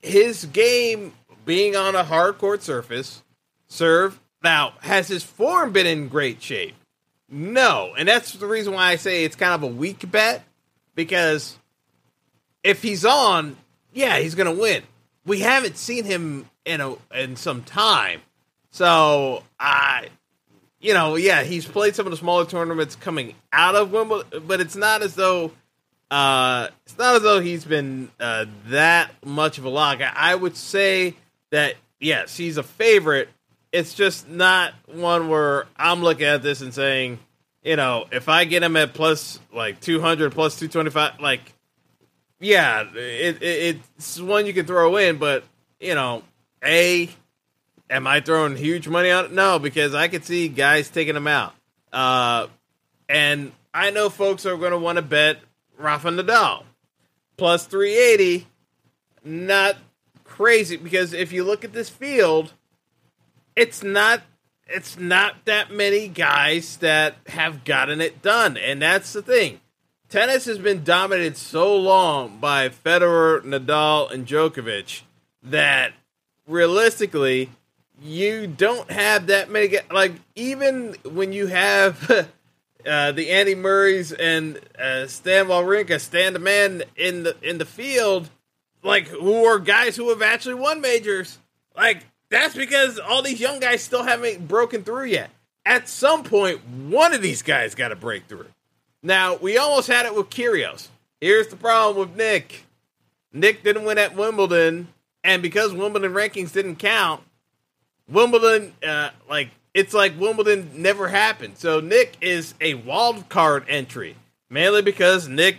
his 0.00 0.46
game 0.46 1.12
being 1.44 1.76
on 1.76 1.94
a 1.94 2.04
hard 2.04 2.38
court 2.38 2.62
surface. 2.62 3.22
Serve 3.68 4.18
now 4.42 4.74
has 4.80 5.08
his 5.08 5.22
form 5.22 5.72
been 5.72 5.86
in 5.86 6.08
great 6.08 6.42
shape? 6.42 6.74
No, 7.28 7.94
and 7.96 8.08
that's 8.08 8.32
the 8.32 8.46
reason 8.46 8.72
why 8.72 8.88
I 8.88 8.96
say 8.96 9.24
it's 9.24 9.36
kind 9.36 9.52
of 9.52 9.62
a 9.62 9.72
weak 9.72 10.10
bet 10.10 10.42
because 10.96 11.56
if 12.64 12.82
he's 12.82 13.04
on, 13.04 13.56
yeah, 13.92 14.18
he's 14.18 14.34
going 14.34 14.54
to 14.54 14.60
win. 14.60 14.82
We 15.24 15.40
haven't 15.40 15.76
seen 15.76 16.04
him 16.04 16.46
in 16.64 16.80
a 16.80 16.94
in 17.14 17.36
some 17.36 17.62
time, 17.62 18.22
so 18.70 19.44
I 19.58 20.08
you 20.80 20.94
know, 20.94 21.16
yeah, 21.16 21.42
he's 21.42 21.66
played 21.66 21.94
some 21.94 22.06
of 22.06 22.10
the 22.10 22.16
smaller 22.16 22.46
tournaments 22.46 22.96
coming 22.96 23.34
out 23.52 23.74
of 23.74 23.92
Wimbledon, 23.92 24.44
but 24.46 24.60
it's 24.60 24.76
not 24.76 25.02
as 25.02 25.14
though 25.14 25.52
uh, 26.10 26.68
it's 26.84 26.98
not 26.98 27.16
as 27.16 27.22
though 27.22 27.40
he's 27.40 27.64
been 27.64 28.10
uh, 28.18 28.46
that 28.66 29.10
much 29.24 29.58
of 29.58 29.64
a 29.64 29.68
lock. 29.68 30.00
I, 30.00 30.12
I 30.14 30.34
would 30.34 30.56
say 30.56 31.14
that 31.50 31.74
yes, 32.00 32.36
he's 32.36 32.56
a 32.56 32.62
favorite. 32.62 33.28
It's 33.72 33.94
just 33.94 34.28
not 34.28 34.72
one 34.86 35.28
where 35.28 35.66
I'm 35.76 36.02
looking 36.02 36.26
at 36.26 36.42
this 36.42 36.60
and 36.60 36.74
saying, 36.74 37.20
you 37.62 37.76
know, 37.76 38.06
if 38.10 38.28
I 38.28 38.44
get 38.44 38.62
him 38.62 38.76
at 38.76 38.94
plus 38.94 39.38
like 39.52 39.80
200 39.80 40.32
plus 40.32 40.58
225, 40.58 41.20
like, 41.20 41.40
yeah, 42.40 42.84
it, 42.94 43.42
it, 43.42 43.78
it's 43.96 44.18
one 44.18 44.46
you 44.46 44.54
can 44.54 44.66
throw 44.66 44.96
in, 44.96 45.18
but 45.18 45.44
you 45.78 45.94
know, 45.94 46.22
a 46.64 47.08
Am 47.90 48.06
I 48.06 48.20
throwing 48.20 48.56
huge 48.56 48.88
money 48.88 49.10
on 49.10 49.26
it? 49.26 49.32
No, 49.32 49.58
because 49.58 49.94
I 49.94 50.08
could 50.08 50.24
see 50.24 50.48
guys 50.48 50.88
taking 50.88 51.14
them 51.14 51.26
out. 51.26 51.54
Uh, 51.92 52.46
and 53.08 53.52
I 53.74 53.90
know 53.90 54.08
folks 54.08 54.46
are 54.46 54.56
going 54.56 54.70
to 54.70 54.78
want 54.78 54.96
to 54.96 55.02
bet 55.02 55.38
Rafa 55.76 56.10
Nadal 56.10 56.62
plus 57.36 57.66
380. 57.66 58.46
Not 59.24 59.76
crazy 60.24 60.76
because 60.76 61.12
if 61.12 61.32
you 61.32 61.42
look 61.42 61.64
at 61.64 61.72
this 61.72 61.88
field, 61.88 62.52
it's 63.56 63.82
not 63.82 64.22
it's 64.66 64.98
not 64.98 65.44
that 65.46 65.72
many 65.72 66.06
guys 66.06 66.76
that 66.76 67.16
have 67.26 67.64
gotten 67.64 68.00
it 68.00 68.22
done, 68.22 68.56
and 68.56 68.80
that's 68.80 69.12
the 69.12 69.22
thing. 69.22 69.60
Tennis 70.08 70.44
has 70.44 70.58
been 70.58 70.84
dominated 70.84 71.36
so 71.36 71.76
long 71.76 72.38
by 72.38 72.68
Federer, 72.68 73.42
Nadal, 73.42 74.10
and 74.10 74.26
Djokovic 74.26 75.02
that 75.42 75.92
realistically, 76.46 77.50
you 78.00 78.46
don't 78.46 78.90
have 78.90 79.26
that 79.26 79.50
many. 79.50 79.76
Like 79.90 80.12
even 80.34 80.96
when 81.04 81.32
you 81.32 81.46
have 81.46 82.10
uh, 82.86 83.12
the 83.12 83.30
Andy 83.30 83.54
Murray's 83.54 84.12
and 84.12 84.58
uh, 84.78 85.06
Stan 85.06 85.46
Wawrinka 85.46 86.00
stand 86.00 86.36
a 86.36 86.38
man 86.38 86.82
in 86.96 87.24
the 87.24 87.36
in 87.42 87.58
the 87.58 87.64
field, 87.64 88.30
like 88.82 89.06
who 89.08 89.44
are 89.44 89.58
guys 89.58 89.96
who 89.96 90.08
have 90.10 90.22
actually 90.22 90.54
won 90.54 90.80
majors. 90.80 91.38
Like 91.76 92.04
that's 92.30 92.54
because 92.54 92.98
all 92.98 93.22
these 93.22 93.40
young 93.40 93.60
guys 93.60 93.82
still 93.82 94.02
haven't 94.02 94.48
broken 94.48 94.82
through 94.82 95.06
yet. 95.06 95.30
At 95.66 95.88
some 95.88 96.24
point, 96.24 96.66
one 96.66 97.12
of 97.12 97.20
these 97.20 97.42
guys 97.42 97.74
got 97.74 97.88
to 97.88 97.96
break 97.96 98.26
through. 98.26 98.46
Now 99.02 99.36
we 99.36 99.58
almost 99.58 99.88
had 99.88 100.06
it 100.06 100.14
with 100.14 100.30
Kyrgios. 100.30 100.88
Here's 101.20 101.48
the 101.48 101.56
problem 101.56 102.08
with 102.08 102.16
Nick. 102.16 102.64
Nick 103.32 103.62
didn't 103.62 103.84
win 103.84 103.98
at 103.98 104.16
Wimbledon, 104.16 104.88
and 105.22 105.42
because 105.42 105.72
Wimbledon 105.72 106.12
rankings 106.12 106.52
didn't 106.52 106.76
count, 106.76 107.22
Wimbledon, 108.10 108.74
uh, 108.86 109.10
like 109.28 109.50
it's 109.72 109.94
like 109.94 110.18
Wimbledon 110.18 110.70
never 110.74 111.08
happened. 111.08 111.58
So 111.58 111.80
Nick 111.80 112.16
is 112.20 112.54
a 112.60 112.74
wild 112.74 113.28
card 113.28 113.64
entry, 113.68 114.16
mainly 114.48 114.82
because 114.82 115.28
Nick 115.28 115.58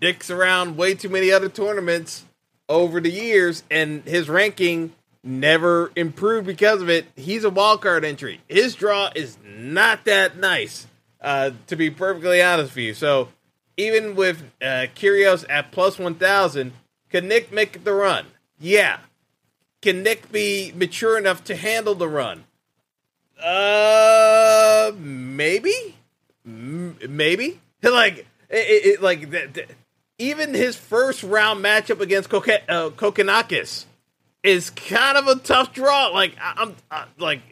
dicks 0.00 0.30
around 0.30 0.76
way 0.76 0.94
too 0.94 1.08
many 1.08 1.30
other 1.30 1.48
tournaments 1.48 2.24
over 2.68 3.00
the 3.00 3.10
years, 3.10 3.62
and 3.70 4.02
his 4.02 4.28
ranking 4.28 4.92
never 5.22 5.92
improved 5.96 6.46
because 6.46 6.82
of 6.82 6.90
it. 6.90 7.06
He's 7.16 7.44
a 7.44 7.50
wild 7.50 7.80
card 7.80 8.04
entry. 8.04 8.40
His 8.48 8.74
draw 8.74 9.10
is 9.14 9.38
not 9.44 10.04
that 10.04 10.36
nice, 10.36 10.86
uh, 11.20 11.52
to 11.68 11.76
be 11.76 11.90
perfectly 11.90 12.42
honest 12.42 12.74
with 12.74 12.84
you. 12.84 12.94
So 12.94 13.28
even 13.76 14.16
with 14.16 14.42
uh, 14.60 14.86
Kyrgios 14.94 15.44
at 15.48 15.70
plus 15.70 15.98
one 15.98 16.16
thousand, 16.16 16.72
can 17.10 17.28
Nick 17.28 17.52
make 17.52 17.84
the 17.84 17.92
run? 17.92 18.26
Yeah. 18.58 18.98
Can 19.82 20.02
Nick 20.02 20.32
be 20.32 20.72
mature 20.74 21.16
enough 21.18 21.44
to 21.44 21.56
handle 21.56 21.94
the 21.94 22.08
run? 22.08 22.44
Uh, 23.42 24.92
maybe, 24.98 25.96
M- 26.44 26.98
maybe. 27.08 27.60
Like, 27.82 28.26
it, 28.50 28.86
it 28.96 29.02
like 29.02 29.68
even 30.18 30.54
his 30.54 30.74
first 30.76 31.22
round 31.22 31.64
matchup 31.64 32.00
against 32.00 32.28
Koke- 32.30 32.62
uh, 32.68 32.90
Kokkinakis 32.90 33.84
is 34.42 34.70
kind 34.70 35.16
of 35.16 35.28
a 35.28 35.36
tough 35.36 35.72
draw. 35.72 36.08
Like, 36.08 36.34
I- 36.40 36.54
I'm 36.56 36.74
uh, 36.90 37.04
like 37.18 37.42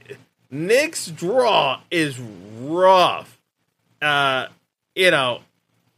Nick's 0.50 1.06
draw 1.06 1.82
is 1.90 2.18
rough. 2.18 3.38
Uh, 4.02 4.46
you 4.96 5.12
know, 5.12 5.40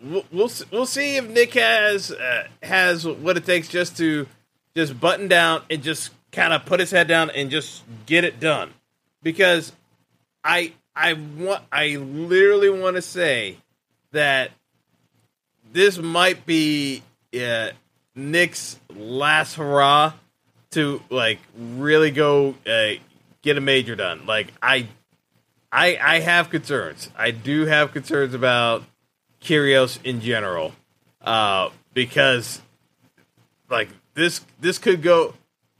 we'll 0.02 0.24
we'll, 0.30 0.50
we'll 0.70 0.86
see 0.86 1.16
if 1.16 1.26
Nick 1.30 1.54
has 1.54 2.10
uh, 2.10 2.46
has 2.62 3.06
what 3.06 3.38
it 3.38 3.46
takes 3.46 3.68
just 3.68 3.96
to 3.98 4.26
just 4.74 5.00
button 5.00 5.28
down 5.28 5.62
and 5.70 5.82
just 5.82 6.10
kind 6.36 6.52
of 6.52 6.66
put 6.66 6.78
his 6.78 6.90
head 6.90 7.08
down 7.08 7.30
and 7.30 7.50
just 7.50 7.82
get 8.04 8.22
it 8.22 8.38
done 8.38 8.70
because 9.22 9.72
I 10.44 10.74
I 10.94 11.14
want 11.14 11.64
I 11.72 11.96
literally 11.96 12.68
want 12.68 12.96
to 12.96 13.02
say 13.02 13.56
that 14.12 14.50
this 15.72 15.96
might 15.96 16.44
be 16.44 17.02
uh, 17.34 17.70
Nick's 18.14 18.78
last 18.94 19.54
hurrah 19.54 20.12
to 20.72 21.00
like 21.08 21.38
really 21.58 22.10
go 22.10 22.54
uh, 22.66 22.92
get 23.40 23.56
a 23.56 23.60
major 23.62 23.96
done. 23.96 24.26
Like 24.26 24.52
I 24.62 24.88
I 25.72 25.98
I 26.00 26.20
have 26.20 26.50
concerns. 26.50 27.08
I 27.16 27.30
do 27.30 27.64
have 27.64 27.92
concerns 27.92 28.34
about 28.34 28.84
Kyrgios 29.40 29.98
in 30.04 30.20
general 30.20 30.74
uh, 31.22 31.70
because 31.94 32.60
like 33.70 33.88
this 34.12 34.42
this 34.60 34.78
could 34.78 35.02
go 35.02 35.32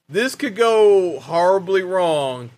this 0.08 0.34
could 0.34 0.56
go 0.56 1.18
horribly 1.20 1.82
wrong 1.82 2.50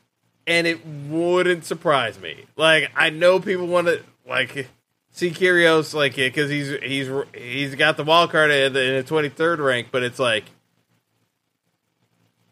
and 0.46 0.66
it 0.66 0.84
wouldn't 0.86 1.64
surprise 1.64 2.18
me. 2.20 2.44
Like 2.56 2.90
I 2.94 3.10
know 3.10 3.40
people 3.40 3.66
want 3.66 3.86
to 3.86 4.02
like 4.26 4.68
see 5.10 5.30
Kyrgios 5.30 5.94
like 5.94 6.16
because 6.16 6.50
he's 6.50 6.70
he's 6.82 7.10
he's 7.34 7.74
got 7.74 7.96
the 7.96 8.04
wild 8.04 8.30
card 8.30 8.50
in 8.50 8.72
the 8.72 9.04
twenty 9.06 9.28
third 9.28 9.60
rank, 9.60 9.88
but 9.90 10.02
it's 10.02 10.18
like 10.18 10.44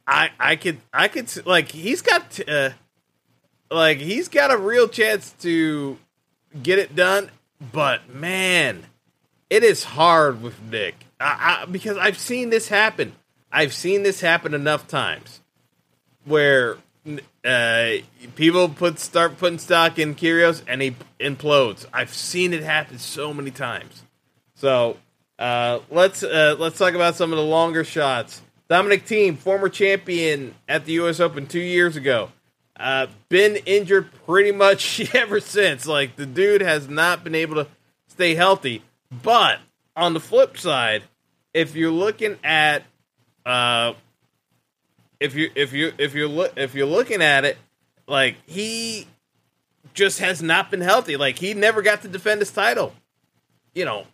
I 0.06 0.30
I 0.38 0.56
could 0.56 0.78
I 0.92 1.08
could 1.08 1.30
like 1.46 1.70
he's 1.70 2.02
got 2.02 2.38
uh, 2.48 2.70
like 3.70 3.98
he's 3.98 4.28
got 4.28 4.52
a 4.52 4.56
real 4.56 4.88
chance 4.88 5.32
to 5.40 5.98
get 6.62 6.78
it 6.78 6.94
done, 6.94 7.30
but 7.72 8.14
man, 8.14 8.84
it 9.50 9.64
is 9.64 9.84
hard 9.84 10.42
with 10.42 10.60
Nick 10.70 10.94
I, 11.20 11.62
I, 11.62 11.64
because 11.66 11.96
I've 11.96 12.18
seen 12.18 12.50
this 12.50 12.68
happen. 12.68 13.14
I've 13.52 13.72
seen 13.72 14.02
this 14.02 14.20
happen 14.20 14.54
enough 14.54 14.86
times 14.88 15.40
where 16.24 16.78
uh, 17.44 17.92
people 18.34 18.68
put 18.68 18.98
start 18.98 19.38
putting 19.38 19.58
stock 19.58 19.98
in 19.98 20.14
Kyrgios 20.14 20.62
and 20.66 20.82
he 20.82 20.96
implodes. 21.20 21.86
I've 21.92 22.12
seen 22.12 22.52
it 22.52 22.62
happen 22.62 22.98
so 22.98 23.32
many 23.32 23.50
times. 23.50 24.02
So 24.54 24.96
uh, 25.38 25.80
let's 25.90 26.22
uh, 26.22 26.56
let's 26.58 26.78
talk 26.78 26.94
about 26.94 27.14
some 27.14 27.32
of 27.32 27.38
the 27.38 27.44
longer 27.44 27.84
shots. 27.84 28.42
Dominic 28.68 29.06
Thiem, 29.06 29.38
former 29.38 29.68
champion 29.68 30.54
at 30.68 30.84
the 30.84 30.94
U.S. 30.94 31.20
Open 31.20 31.46
two 31.46 31.60
years 31.60 31.94
ago, 31.94 32.30
uh, 32.78 33.06
been 33.28 33.56
injured 33.64 34.08
pretty 34.26 34.50
much 34.50 35.08
ever 35.14 35.40
since. 35.40 35.86
Like 35.86 36.16
the 36.16 36.26
dude 36.26 36.62
has 36.62 36.88
not 36.88 37.22
been 37.22 37.34
able 37.34 37.56
to 37.56 37.68
stay 38.08 38.34
healthy. 38.34 38.82
But 39.22 39.60
on 39.94 40.14
the 40.14 40.20
flip 40.20 40.58
side, 40.58 41.04
if 41.54 41.76
you're 41.76 41.92
looking 41.92 42.38
at 42.42 42.82
uh, 43.46 43.94
if 45.20 45.34
you 45.34 45.50
if 45.54 45.72
you 45.72 45.92
if 45.96 46.14
you 46.14 46.28
look 46.28 46.52
if 46.56 46.74
you're 46.74 46.84
looking 46.84 47.22
at 47.22 47.44
it, 47.44 47.56
like 48.06 48.36
he 48.46 49.06
just 49.94 50.18
has 50.18 50.42
not 50.42 50.70
been 50.70 50.80
healthy. 50.80 51.16
Like 51.16 51.38
he 51.38 51.54
never 51.54 51.80
got 51.80 52.02
to 52.02 52.08
defend 52.08 52.40
his 52.40 52.50
title. 52.50 52.92
You 53.72 53.84
know, 53.84 54.06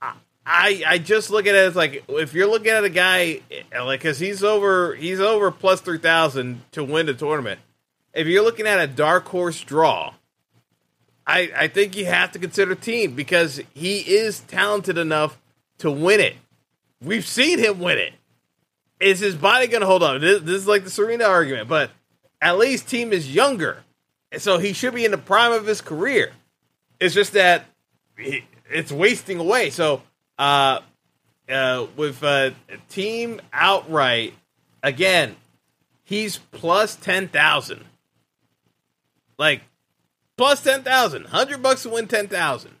I 0.00 0.82
I 0.86 0.98
just 0.98 1.30
look 1.30 1.46
at 1.46 1.54
it 1.54 1.58
as 1.58 1.76
like 1.76 2.04
if 2.08 2.32
you're 2.32 2.48
looking 2.48 2.70
at 2.70 2.84
a 2.84 2.88
guy 2.88 3.42
like 3.78 4.00
because 4.00 4.18
he's 4.18 4.42
over 4.42 4.94
he's 4.94 5.20
over 5.20 5.50
plus 5.50 5.82
three 5.82 5.98
thousand 5.98 6.62
to 6.72 6.82
win 6.82 7.06
the 7.06 7.14
tournament. 7.14 7.60
If 8.14 8.26
you're 8.26 8.42
looking 8.42 8.66
at 8.66 8.80
a 8.80 8.86
dark 8.86 9.28
horse 9.28 9.60
draw, 9.60 10.14
I 11.26 11.52
I 11.54 11.68
think 11.68 11.96
you 11.96 12.06
have 12.06 12.32
to 12.32 12.38
consider 12.38 12.74
Thiem 12.74 13.14
because 13.14 13.60
he 13.74 13.98
is 13.98 14.40
talented 14.40 14.96
enough 14.96 15.38
to 15.78 15.90
win 15.90 16.18
it. 16.18 16.36
We've 17.02 17.26
seen 17.26 17.58
him 17.58 17.78
win 17.78 17.98
it 17.98 18.14
is 19.00 19.20
his 19.20 19.34
body 19.34 19.66
going 19.66 19.80
to 19.80 19.86
hold 19.86 20.02
on? 20.02 20.20
This, 20.20 20.42
this, 20.42 20.54
is 20.56 20.66
like 20.66 20.84
the 20.84 20.90
Serena 20.90 21.24
argument, 21.24 21.68
but 21.68 21.90
at 22.40 22.58
least 22.58 22.86
Thiem 22.86 23.12
is 23.12 23.32
younger, 23.32 23.84
so 24.36 24.58
he 24.58 24.72
should 24.72 24.94
be 24.94 25.04
in 25.04 25.10
the 25.10 25.18
prime 25.18 25.52
of 25.52 25.66
his 25.66 25.80
career. 25.80 26.32
It's 27.00 27.14
just 27.14 27.32
that 27.32 27.64
he, 28.16 28.44
it's 28.70 28.92
wasting 28.92 29.38
away. 29.38 29.70
So, 29.70 30.02
uh, 30.38 30.80
uh, 31.48 31.86
with 31.96 32.22
uh, 32.22 32.50
Thiem 32.90 33.40
outright 33.52 34.34
again, 34.82 35.36
he's 36.04 36.38
plus 36.38 36.96
ten 36.96 37.28
thousand. 37.28 37.84
Like 39.38 39.62
plus 40.36 40.62
ten 40.62 40.82
thousand, 40.82 41.26
hundred 41.26 41.62
bucks 41.62 41.84
to 41.84 41.90
win 41.90 42.08
ten 42.08 42.28
thousand. 42.28 42.72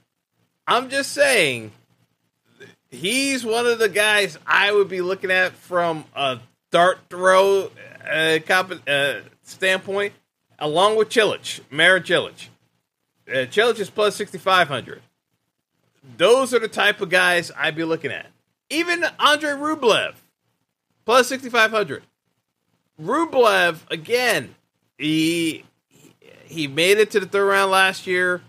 I'm 0.66 0.90
just 0.90 1.12
saying 1.12 1.72
he's 2.90 3.44
one 3.44 3.66
of 3.66 3.78
the 3.78 3.88
guys 3.88 4.38
I 4.46 4.72
would 4.72 4.88
be 4.88 5.00
looking 5.00 5.30
at 5.30 5.52
from 5.52 6.04
a 6.14 6.38
dart 6.70 6.98
throw 7.10 7.70
uh, 8.08 8.38
comp- 8.46 8.82
uh, 8.88 9.20
standpoint, 9.42 10.14
along 10.58 10.96
with 10.96 11.08
Cilic, 11.08 11.60
Marin 11.70 12.02
Cilic. 12.02 12.48
Uh, 13.28 13.46
Cilic 13.46 13.78
is 13.78 13.90
plus 13.90 14.16
6,500. 14.16 15.02
Those 16.16 16.54
are 16.54 16.58
the 16.58 16.68
type 16.68 17.00
of 17.00 17.10
guys 17.10 17.50
I'd 17.56 17.76
be 17.76 17.84
looking 17.84 18.10
at. 18.10 18.26
Even 18.70 19.04
Andre 19.18 19.50
Rublev, 19.50 20.14
plus 21.04 21.28
6,500. 21.28 22.02
Rublev, 23.00 23.78
again, 23.90 24.54
he 24.96 25.64
he 26.44 26.66
made 26.66 26.98
it 26.98 27.10
to 27.10 27.20
the 27.20 27.26
third 27.26 27.46
round 27.46 27.70
last 27.70 28.06
year. 28.06 28.42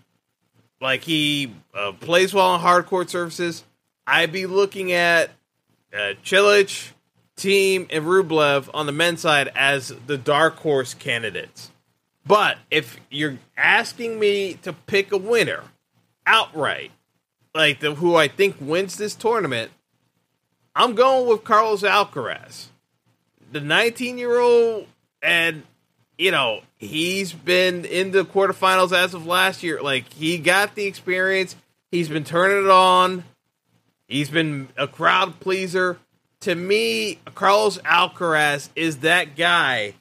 Like 0.82 1.04
he 1.04 1.54
uh, 1.74 1.92
plays 1.92 2.34
well 2.34 2.48
on 2.48 2.60
hard 2.62 2.86
court 2.86 3.10
surfaces. 3.10 3.64
I'd 4.10 4.32
be 4.32 4.48
looking 4.48 4.92
at 4.92 5.30
uh, 5.94 6.14
Cilic, 6.24 6.94
Thiem, 7.38 7.88
and 7.92 8.06
Rublev 8.06 8.68
on 8.74 8.88
the 8.88 8.92
men's 8.92 9.22
side 9.22 9.52
as 9.56 9.94
the 10.08 10.18
dark 10.18 10.58
horse 10.58 10.96
candidates. 10.96 11.72
But 12.26 12.58
if 12.72 13.00
you're 13.12 13.38
asking 13.56 14.20
me 14.20 14.56
to 14.64 14.74
pick 14.74 15.12
a 15.12 15.18
winner 15.18 15.64
outright, 16.26 16.92
like 17.54 17.82
the, 17.82 17.94
who 17.96 18.16
I 18.16 18.28
think 18.28 18.56
wins 18.60 18.98
this 18.98 19.14
tournament, 19.14 19.72
I'm 20.76 20.96
going 20.96 21.28
with 21.28 21.44
Carlos 21.44 21.84
Alcaraz. 21.84 22.68
the 23.52 23.62
19 23.62 24.18
year 24.18 24.40
old, 24.40 24.88
and 25.22 25.64
you 26.18 26.32
know 26.32 26.62
he's 26.78 27.32
been 27.32 27.86
in 27.86 28.12
the 28.12 28.26
quarterfinals 28.26 28.92
as 28.92 29.14
of 29.14 29.28
last 29.28 29.62
year. 29.62 29.82
Like 29.82 30.12
he 30.14 30.40
got 30.40 30.74
the 30.74 30.86
experience. 30.86 31.56
He's 31.92 32.10
been 32.10 32.24
turning 32.24 32.66
it 32.66 32.72
on. 32.72 33.24
He's 34.10 34.30
been 34.30 34.70
a 34.76 34.88
crowd 34.88 35.40
pleaser. 35.40 36.00
To 36.42 36.56
me, 36.56 37.20
Carlos 37.36 37.78
Alcaraz 37.80 38.70
is 38.76 38.98
that 38.98 39.38
guy 39.38 39.94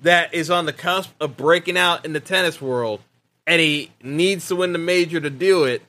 that 0.00 0.32
is 0.32 0.50
on 0.50 0.66
the 0.66 0.72
cusp 0.72 1.10
of 1.20 1.36
breaking 1.36 1.76
out 1.76 2.04
in 2.04 2.14
the 2.14 2.20
tennis 2.20 2.60
world, 2.60 3.00
and 3.46 3.60
he 3.60 3.90
needs 4.02 4.48
to 4.48 4.56
win 4.56 4.72
the 4.72 4.78
major 4.78 5.20
to 5.20 5.30
do 5.30 5.64
it. 5.64 5.82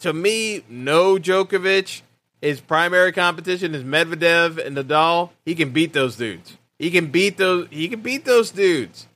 To 0.00 0.12
me, 0.12 0.64
no 0.68 1.16
Djokovic. 1.16 2.02
His 2.40 2.60
primary 2.60 3.12
competition 3.12 3.74
is 3.74 3.84
Medvedev 3.84 4.64
and 4.64 4.76
Nadal. 4.76 5.30
He 5.44 5.54
can 5.54 5.70
beat 5.70 5.92
those 5.92 6.16
dudes. 6.16 6.56
He 6.78 6.90
can 6.90 7.10
beat 7.10 7.36
those. 7.36 7.68
He 7.70 7.88
can 7.88 8.00
beat 8.00 8.24
those 8.24 8.50
dudes. 8.50 9.06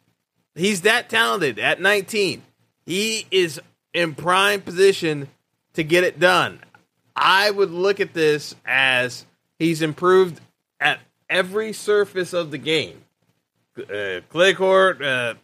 He's 0.55 0.83
that 0.83 1.09
talented 1.09 1.59
at 1.59 1.81
19. 1.81 2.43
He 2.85 3.27
is 3.31 3.61
in 3.95 4.15
prime 4.15 4.63
position 4.63 5.29
to 5.75 5.85
get 5.85 6.05
it 6.05 6.19
done. 6.19 6.61
I 7.21 7.51
would 7.51 7.71
look 7.71 8.01
at 8.01 8.15
this 8.15 8.55
as 8.65 9.27
he's 9.59 9.83
improved 9.83 10.41
at 10.81 11.01
every 11.29 11.75
surface 11.75 12.33
of 12.33 12.51
the 12.51 12.59
game 12.59 13.05
uh, 13.79 14.21
clay 14.31 14.55
court, 14.55 15.03
uh, 15.03 15.35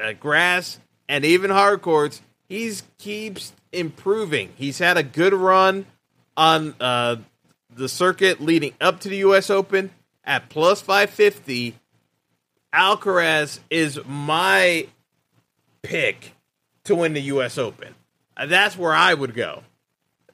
uh, 0.00 0.12
grass, 0.12 0.78
and 1.08 1.24
even 1.24 1.50
hard 1.50 1.80
courts. 1.82 2.20
He's 2.48 2.82
keeps 2.98 3.52
improving. 3.72 4.50
He's 4.56 4.78
had 4.78 4.98
a 4.98 5.02
good 5.02 5.32
run 5.32 5.86
on 6.36 6.74
uh, 6.78 7.16
the 7.74 7.88
circuit 7.88 8.40
leading 8.40 8.74
up 8.80 9.00
to 9.00 9.08
the 9.08 9.16
U.S. 9.18 9.48
Open 9.48 9.90
at 10.24 10.50
plus 10.50 10.82
550. 10.82 11.76
Alcaraz 12.74 13.58
is 13.70 13.98
my 14.06 14.86
pick 15.80 16.34
to 16.84 16.94
win 16.94 17.14
the 17.14 17.22
U.S. 17.22 17.56
Open. 17.56 17.94
Uh, 18.36 18.46
that's 18.46 18.76
where 18.76 18.92
I 18.92 19.14
would 19.14 19.34
go. 19.34 19.62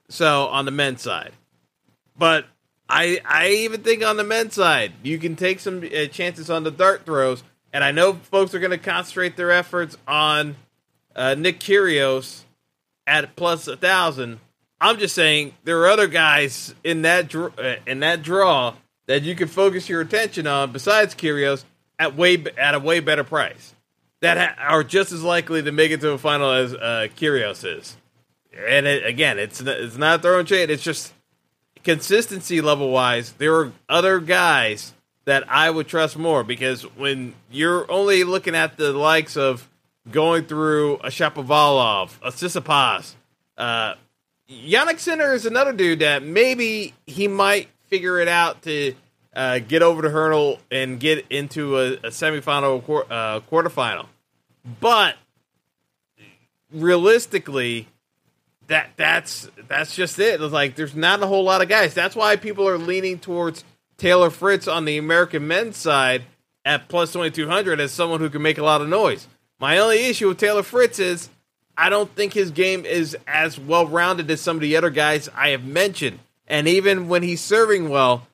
So 0.09 0.47
on 0.47 0.65
the 0.65 0.71
men's 0.71 1.03
side, 1.03 1.33
but 2.17 2.47
I 2.89 3.21
I 3.25 3.49
even 3.51 3.83
think 3.83 4.03
on 4.03 4.17
the 4.17 4.25
men's 4.25 4.55
side 4.55 4.93
you 5.03 5.19
can 5.19 5.37
take 5.37 5.61
some 5.61 5.79
uh, 5.79 6.07
chances 6.07 6.51
on 6.51 6.65
the 6.65 6.71
dart 6.71 7.05
throws, 7.05 7.43
and 7.73 7.85
I 7.85 7.91
know 7.91 8.15
folks 8.15 8.55
are 8.55 8.59
going 8.59 8.71
to 8.71 8.79
concentrate 8.79 9.37
their 9.37 9.51
efforts 9.51 9.97
on 10.07 10.57
uh, 11.15 11.35
Nick 11.35 11.61
Kyrgios 11.61 12.43
at 13.07 13.37
plus 13.37 13.69
a 13.69 13.77
thousand. 13.77 14.41
I'm 14.81 14.99
just 14.99 15.15
saying 15.15 15.55
there 15.65 15.81
are 15.81 15.89
other 15.89 16.07
guys 16.07 16.75
in 16.85 17.03
that 17.03 17.29
dr- 17.29 17.59
uh, 17.59 17.77
in 17.87 18.01
that 18.01 18.23
draw 18.23 18.75
that 19.07 19.23
you 19.23 19.35
can 19.35 19.49
focus 19.49 19.89
your 19.89 20.01
attention 20.01 20.47
on 20.47 20.73
besides 20.73 21.15
Kyrgios 21.15 21.65
at 21.99 22.17
way 22.17 22.43
at 22.57 22.75
a 22.75 22.79
way 22.79 23.01
better 23.01 23.25
price 23.25 23.75
that 24.21 24.37
ha- 24.39 24.73
are 24.73 24.85
just 24.85 25.13
as 25.13 25.23
likely 25.23 25.63
to 25.63 25.73
make 25.73 25.91
it 25.91 26.01
to 26.01 26.11
a 26.11 26.19
final 26.19 26.51
as 26.51 26.75
uh, 26.75 27.09
is. 27.21 27.97
And 28.67 28.87
it, 28.87 29.07
again, 29.07 29.39
it's 29.39 29.61
it's 29.61 29.97
not 29.97 30.23
throwing 30.23 30.47
shade. 30.47 30.71
It's 30.71 30.83
just 30.83 31.13
consistency 31.85 32.61
level 32.61 32.91
wise. 32.91 33.33
There 33.33 33.55
are 33.55 33.73
other 33.89 34.19
guys 34.21 34.93
that 35.25 35.45
I 35.49 35.71
would 35.71 35.87
trust 35.87 36.17
more 36.17 36.43
because 36.43 36.83
when 36.97 37.35
you're 37.51 37.91
only 37.91 38.25
looking 38.25 38.55
at 38.55 38.77
the 38.77 38.93
likes 38.93 39.37
of 39.37 39.69
going 40.11 40.47
through 40.47 40.95
a 40.97 41.09
Shapovalov, 41.09 42.13
a 42.23 42.31
Tsitsipas, 42.31 43.15
uh, 43.57 43.95
Jannik 44.49 44.99
Sinner 44.99 45.35
is 45.35 45.45
another 45.45 45.73
dude 45.73 45.99
that 45.99 46.23
maybe 46.23 46.95
he 47.07 47.29
might 47.29 47.69
figure 47.89 48.19
it 48.19 48.29
out 48.29 48.63
to 48.63 48.95
uh, 49.37 49.59
get 49.59 49.83
over 49.83 50.01
the 50.01 50.11
hurdle 50.11 50.59
and 50.71 50.99
get 50.99 51.27
into 51.31 51.79
a, 51.79 51.93
a 51.93 52.09
semifinal 52.09 52.83
or 52.89 53.05
uh, 53.11 53.41
quarterfinal. 53.41 54.07
But 54.81 55.17
realistically, 56.73 57.89
that 58.69 58.91
that's 58.97 59.49
that's 59.67 59.95
just 59.95 60.19
it. 60.19 60.41
It's 60.41 60.53
like 60.53 60.77
there's 60.77 60.95
not 60.95 61.23
a 61.23 61.27
whole 61.27 61.45
lot 61.45 61.63
of 61.63 61.69
guys. 61.69 61.95
That's 61.95 62.15
why 62.15 62.37
people 62.37 62.69
are 62.69 62.79
leaning 62.79 63.19
towards 63.19 63.65
Taylor 63.97 64.31
Fritz 64.31 64.69
on 64.69 64.85
the 64.85 64.99
American 64.99 65.47
men's 65.47 65.77
side 65.77 66.23
at 66.65 66.89
plus 66.89 67.13
2200 67.13 67.81
as 67.81 67.93
someone 67.93 68.21
who 68.21 68.31
can 68.31 68.43
make 68.43 68.59
a 68.59 68.65
lot 68.65 68.81
of 68.81 68.89
noise. 68.89 69.27
My 69.59 69.79
only 69.79 70.07
issue 70.07 70.29
with 70.29 70.39
Taylor 70.39 70.63
Fritz 70.63 70.99
is 70.99 71.29
I 71.77 71.89
don't 71.89 72.15
think 72.15 72.33
his 72.33 72.51
game 72.51 72.85
is 72.85 73.17
as 73.27 73.59
well 73.59 73.87
rounded 73.87 74.31
as 74.31 74.41
some 74.41 74.57
of 74.57 74.63
the 74.63 74.77
other 74.77 74.91
guys 74.91 75.29
I 75.35 75.51
have 75.51 75.65
mentioned. 75.65 76.21
And 76.47 76.69
even 76.69 77.09
when 77.09 77.23
he's 77.23 77.41
serving 77.41 77.89
well, 77.89 78.27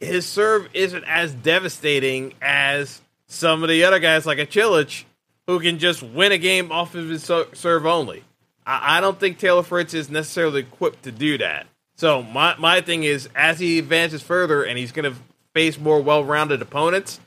his 0.00 0.26
serve 0.26 0.68
isn't 0.74 1.04
as 1.04 1.32
devastating 1.34 2.34
as 2.42 3.00
some 3.26 3.62
of 3.62 3.68
the 3.68 3.84
other 3.84 3.98
guys 3.98 4.26
like 4.26 4.38
a 4.38 4.46
Cilic 4.46 5.04
who 5.46 5.60
can 5.60 5.78
just 5.78 6.02
win 6.02 6.32
a 6.32 6.38
game 6.38 6.72
off 6.72 6.94
of 6.94 7.08
his 7.08 7.24
serve 7.24 7.86
only. 7.86 8.24
I, 8.66 8.98
I 8.98 9.00
don't 9.00 9.18
think 9.18 9.38
Taylor 9.38 9.62
Fritz 9.62 9.94
is 9.94 10.10
necessarily 10.10 10.60
equipped 10.60 11.04
to 11.04 11.12
do 11.12 11.38
that. 11.38 11.66
So 11.94 12.22
my 12.22 12.56
my 12.58 12.80
thing 12.82 13.04
is, 13.04 13.28
as 13.34 13.58
he 13.58 13.78
advances 13.78 14.22
further 14.22 14.64
and 14.64 14.76
he's 14.78 14.92
going 14.92 15.10
to 15.10 15.18
face 15.54 15.78
more 15.78 16.00
well-rounded 16.00 16.60
opponents, 16.60 17.18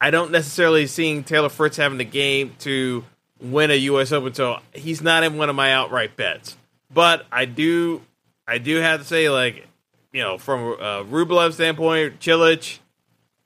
I 0.00 0.10
don't 0.10 0.30
necessarily 0.30 0.86
seeing 0.86 1.24
Taylor 1.24 1.50
Fritz 1.50 1.76
having 1.76 1.98
the 1.98 2.04
game 2.04 2.54
to 2.60 3.04
win 3.40 3.70
a 3.70 3.74
U.S. 3.74 4.12
Open. 4.12 4.32
So 4.32 4.60
he's 4.72 5.02
not 5.02 5.24
in 5.24 5.36
one 5.36 5.50
of 5.50 5.56
my 5.56 5.72
outright 5.72 6.16
bets. 6.16 6.56
But 6.92 7.26
I 7.30 7.44
do, 7.44 8.00
I 8.46 8.58
do 8.58 8.76
have 8.76 9.00
to 9.00 9.06
say, 9.06 9.28
like 9.28 9.66
you 10.12 10.22
know, 10.22 10.38
from 10.38 10.60
a 10.60 11.04
Rublev 11.04 11.52
standpoint, 11.52 12.20
Cilic, 12.20 12.78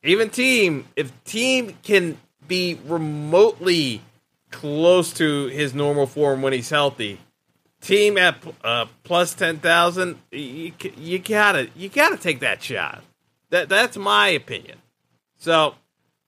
even 0.04 0.28
Thiem, 0.28 0.84
if 0.94 1.12
Thiem 1.24 1.74
can 1.82 2.18
be 2.46 2.78
remotely 2.86 4.02
close 4.50 5.12
to 5.14 5.46
his 5.46 5.74
normal 5.74 6.06
form 6.06 6.42
when 6.42 6.52
he's 6.52 6.70
healthy, 6.70 7.18
Thiem 7.80 8.18
at 8.18 8.36
uh, 8.64 8.86
plus 9.04 9.34
ten 9.34 9.58
thousand, 9.58 10.18
you, 10.32 10.72
you 10.96 11.18
gotta 11.18 11.68
you 11.76 11.88
gotta 11.88 12.16
take 12.16 12.40
that 12.40 12.62
shot. 12.62 13.04
That 13.50 13.68
that's 13.68 13.96
my 13.96 14.28
opinion. 14.28 14.78
So 15.36 15.74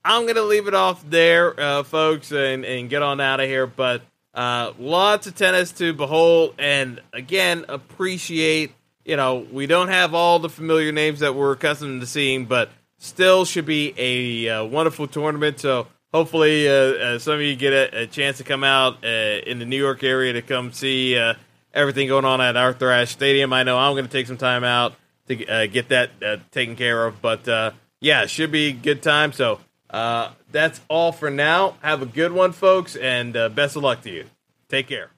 I'm 0.04 0.26
gonna 0.26 0.42
leave 0.42 0.68
it 0.68 0.74
off 0.74 1.08
there, 1.08 1.58
uh, 1.58 1.82
folks, 1.82 2.32
and 2.32 2.64
and 2.64 2.88
get 2.88 3.02
on 3.02 3.20
out 3.20 3.40
of 3.40 3.46
here. 3.46 3.66
But 3.66 4.02
uh, 4.32 4.72
lots 4.78 5.26
of 5.26 5.34
tennis 5.34 5.72
to 5.72 5.92
behold, 5.92 6.54
and 6.58 7.00
again 7.12 7.64
appreciate. 7.68 8.72
You 9.04 9.16
know, 9.16 9.46
we 9.50 9.66
don't 9.66 9.88
have 9.88 10.14
all 10.14 10.38
the 10.38 10.50
familiar 10.50 10.92
names 10.92 11.20
that 11.20 11.34
we're 11.34 11.52
accustomed 11.52 12.00
to 12.02 12.06
seeing, 12.06 12.44
but 12.46 12.70
still 12.98 13.44
should 13.44 13.66
be 13.66 13.92
a 13.96 14.48
uh, 14.48 14.64
wonderful 14.64 15.08
tournament. 15.08 15.58
So 15.58 15.88
hopefully 16.12 16.68
uh, 16.68 16.72
uh, 16.72 17.18
some 17.18 17.34
of 17.34 17.40
you 17.40 17.56
get 17.56 17.72
a, 17.72 18.02
a 18.02 18.06
chance 18.06 18.38
to 18.38 18.44
come 18.44 18.64
out 18.64 19.04
uh, 19.04 19.08
in 19.46 19.58
the 19.58 19.64
New 19.64 19.76
York 19.76 20.02
area 20.02 20.32
to 20.34 20.42
come 20.42 20.72
see 20.72 21.16
uh, 21.16 21.34
everything 21.72 22.08
going 22.08 22.24
on 22.24 22.40
at 22.40 22.56
Arthur 22.56 22.90
Ashe 22.90 23.10
Stadium. 23.10 23.52
I 23.52 23.62
know 23.62 23.78
I'm 23.78 23.94
going 23.94 24.06
to 24.06 24.10
take 24.10 24.26
some 24.26 24.36
time 24.36 24.64
out 24.64 24.94
to 25.28 25.46
uh, 25.46 25.66
get 25.66 25.88
that 25.88 26.10
uh, 26.24 26.36
taken 26.50 26.76
care 26.76 27.06
of, 27.06 27.22
but 27.22 27.74
yeah, 28.00 28.26
should 28.26 28.50
be 28.50 28.68
a 28.68 28.72
good 28.72 29.02
time. 29.02 29.32
So 29.32 29.60
that's 29.90 30.80
all 30.88 31.12
for 31.12 31.30
now. 31.30 31.76
Have 31.82 32.02
a 32.02 32.06
good 32.06 32.32
one, 32.32 32.52
folks, 32.52 32.96
and 32.96 33.32
best 33.32 33.76
of 33.76 33.82
luck 33.82 34.02
to 34.02 34.10
you. 34.10 34.24
Take 34.68 34.88
care. 34.88 35.10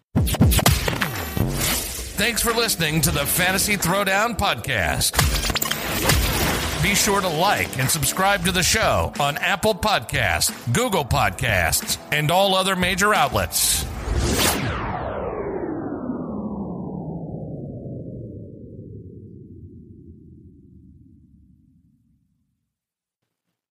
Thanks 2.14 2.42
for 2.42 2.52
listening 2.52 3.00
to 3.00 3.10
the 3.10 3.26
Fantasy 3.26 3.76
Throwdown 3.76 4.38
Podcast. 4.38 5.41
Be 6.82 6.96
sure 6.96 7.20
to 7.20 7.28
like 7.28 7.78
and 7.78 7.88
subscribe 7.88 8.44
to 8.44 8.50
the 8.50 8.64
show 8.64 9.12
on 9.20 9.36
Apple 9.36 9.72
Podcasts, 9.74 10.52
Google 10.72 11.04
Podcasts, 11.04 11.96
and 12.10 12.28
all 12.28 12.56
other 12.56 12.74
major 12.74 13.14
outlets. 13.14 13.84